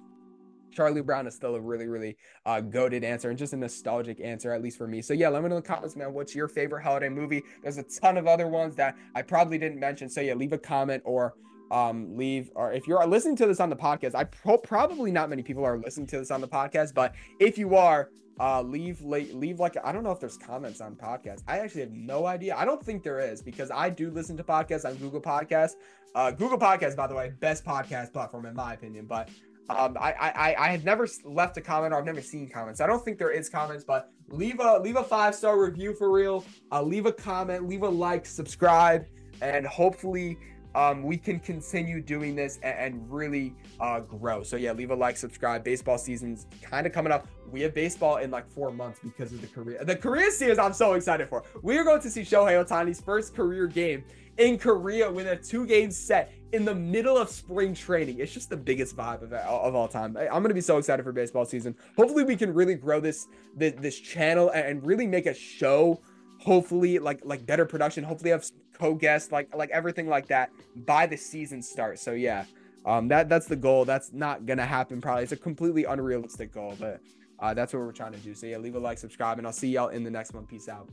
Charlie 0.77 1.01
Brown 1.01 1.27
is 1.27 1.35
still 1.35 1.55
a 1.55 1.61
really, 1.61 1.87
really 1.87 2.17
uh, 2.45 2.61
goaded 2.61 3.03
answer 3.03 3.31
and 3.31 3.39
just 3.39 3.55
a 3.55 3.57
nostalgic 3.57 4.21
answer, 4.21 4.53
at 4.53 4.63
least 4.63 4.77
for 4.77 4.87
me. 4.87 5.01
So 5.01 5.15
yeah, 5.15 5.31
let 5.31 5.43
me 5.43 5.49
know 5.49 5.57
in 5.57 5.63
the 5.63 5.69
comments, 5.69 5.97
man. 5.97 6.13
What's 6.13 6.35
your 6.35 6.49
favorite 6.49 6.83
holiday 6.83 7.09
movie? 7.09 7.43
There's 7.63 7.79
a 7.79 7.83
ton 7.83 8.19
of 8.19 8.27
other 8.27 8.47
ones 8.47 8.77
that 8.77 8.97
I 9.15 9.23
probably 9.23 9.57
didn't 9.57 9.81
mention. 9.81 10.11
So 10.11 10.21
yeah, 10.21 10.35
leave 10.35 10.53
a 10.53 10.59
comment 10.59 11.03
or 11.07 11.35
um 11.73 12.17
leave 12.17 12.51
or 12.55 12.73
if 12.73 12.87
you're 12.87 13.05
listening 13.07 13.35
to 13.35 13.45
this 13.45 13.59
on 13.59 13.69
the 13.69 13.75
podcast 13.75 14.15
i 14.15 14.23
pro- 14.23 14.57
probably 14.57 15.11
not 15.11 15.29
many 15.29 15.43
people 15.43 15.65
are 15.65 15.79
listening 15.79 16.07
to 16.07 16.17
this 16.17 16.31
on 16.31 16.41
the 16.41 16.47
podcast 16.47 16.95
but 16.95 17.13
if 17.41 17.59
you 17.59 17.75
are 17.75 18.11
uh 18.39 18.63
leave 18.63 19.03
late 19.03 19.35
leave 19.35 19.59
like 19.59 19.77
i 19.85 19.91
don't 19.91 20.05
know 20.05 20.13
if 20.13 20.21
there's 20.21 20.37
comments 20.37 20.81
on 20.81 20.95
podcasts 20.95 21.43
i 21.49 21.59
actually 21.59 21.81
have 21.81 21.91
no 21.91 22.25
idea 22.25 22.55
i 22.57 22.65
don't 22.65 22.85
think 22.85 23.03
there 23.03 23.19
is 23.19 23.43
because 23.43 23.69
i 23.73 23.91
do 23.91 24.13
listen 24.13 24.37
to 24.37 24.45
podcasts 24.45 24.85
on 24.85 24.95
google 24.97 25.21
podcasts 25.21 25.75
uh 26.15 26.31
google 26.31 26.59
podcasts 26.59 26.95
by 26.95 27.09
the 27.09 27.15
way 27.15 27.33
best 27.41 27.65
podcast 27.65 28.13
platform 28.13 28.47
in 28.47 28.55
my 28.55 28.75
opinion 28.75 29.05
but 29.05 29.29
um, 29.69 29.97
I, 30.01 30.13
I 30.13 30.55
I 30.59 30.69
had 30.69 30.85
never 30.85 31.09
left 31.25 31.57
a 31.57 31.61
comment 31.61 31.93
or 31.93 31.99
I've 31.99 32.05
never 32.05 32.23
seen 32.23 32.49
comments. 32.49 32.81
I 32.81 32.87
don't 32.87 33.05
think 33.05 33.19
there 33.19 33.31
is 33.31 33.49
comments, 33.49 33.85
but 33.85 34.11
leave 34.29 34.61
a 34.61 34.79
leave 34.79 34.97
a 34.97 35.03
five 35.03 35.35
star 35.35 35.61
review 35.61 35.95
for 35.95 36.11
real. 36.11 36.45
Uh, 36.71 36.83
leave 36.83 37.07
a 37.07 37.13
comment, 37.13 37.69
leave 37.69 37.83
a 37.83 37.89
like, 37.89 38.27
subscribe, 38.27 39.07
and 39.41 39.67
hopefully 39.67 40.39
um, 40.77 41.03
we 41.03 41.17
can 41.17 41.41
continue 41.41 42.03
doing 42.03 42.37
this 42.37 42.59
and, 42.63 42.79
and 42.79 43.11
really 43.11 43.55
uh, 43.81 44.01
grow. 44.01 44.43
So 44.43 44.57
yeah, 44.57 44.73
leave 44.73 44.91
a 44.91 44.95
like, 44.95 45.17
subscribe. 45.17 45.65
Baseball 45.65 45.97
season's 45.97 46.47
kind 46.61 46.87
of 46.87 46.93
coming 46.93 47.11
up. 47.11 47.27
We 47.51 47.63
have 47.63 47.75
baseball 47.75 48.19
in 48.19 48.31
like 48.31 48.49
four 48.51 48.71
months 48.71 49.01
because 49.03 49.33
of 49.33 49.41
the 49.41 49.47
Korea. 49.47 49.85
The 49.85 49.97
Korea 49.97 50.31
series 50.31 50.59
I'm 50.59 50.75
so 50.75 50.93
excited 50.93 51.29
for. 51.29 51.45
We 51.63 51.79
are 51.79 51.85
going 51.85 52.03
to 52.03 52.11
see 52.11 52.21
Shohei 52.21 52.63
Ohtani's 52.63 53.01
first 53.01 53.35
career 53.35 53.67
game 53.67 54.05
in 54.37 54.59
Korea 54.59 55.11
with 55.11 55.27
a 55.27 55.37
two 55.37 55.67
game 55.67 55.91
set 55.91 56.33
in 56.53 56.67
the 56.67 56.75
middle 56.75 57.17
of 57.17 57.31
spring 57.31 57.75
training. 57.75 58.19
It's 58.19 58.33
just 58.33 58.51
the 58.51 58.57
biggest 58.57 58.95
vibe 58.95 59.23
of, 59.23 59.33
of 59.33 59.75
all 59.75 59.89
time. 59.89 60.15
I, 60.17 60.27
am 60.27 60.43
going 60.43 60.49
to 60.49 60.55
be 60.55 60.61
so 60.61 60.77
excited 60.77 61.03
for 61.05 61.13
baseball 61.13 61.47
season. 61.47 61.75
Hopefully, 61.97 62.25
we 62.25 62.37
can 62.37 62.53
really 62.53 62.75
grow 62.75 63.01
this 63.01 63.29
this, 63.57 63.73
this 63.79 63.99
channel 63.99 64.51
and 64.51 64.85
really 64.87 65.07
make 65.07 65.25
a 65.25 65.35
show. 65.35 66.03
Hopefully, 66.41 66.99
like 66.99 67.21
like 67.25 67.47
better 67.47 67.67
production. 67.67 68.05
Hopefully, 68.05 68.31
have 68.31 68.45
co-guests, 68.75 69.33
like 69.33 69.55
like 69.55 69.71
everything 69.71 70.09
like 70.09 70.27
that 70.29 70.51
by 70.75 71.07
the 71.07 71.17
season 71.17 71.63
start 71.63 71.99
So 71.99 72.13
yeah, 72.13 72.45
um, 72.85 73.09
that 73.09 73.29
that's 73.29 73.47
the 73.47 73.57
goal. 73.57 73.85
That's 73.85 74.13
not 74.13 74.47
gonna 74.47 74.67
happen. 74.67 75.01
Probably 75.01 75.25
it's 75.25 75.33
a 75.33 75.37
completely 75.37 75.85
unrealistic 75.85 76.53
goal, 76.53 76.75
but 76.79 77.01
uh, 77.39 77.55
that's 77.55 77.73
what 77.73 77.81
we're 77.81 77.93
trying 77.93 78.13
to 78.13 78.19
do. 78.19 78.35
So 78.35 78.47
yeah, 78.47 78.59
leave 78.59 78.75
a 78.75 78.79
like, 78.79 78.99
subscribe, 78.99 79.39
and 79.39 79.47
I'll 79.47 79.53
see 79.53 79.69
y'all 79.69 79.89
in 79.89 80.05
the 80.05 80.11
next 80.11 80.33
one. 80.33 80.47
Peace 80.47 80.69
out. 80.69 80.89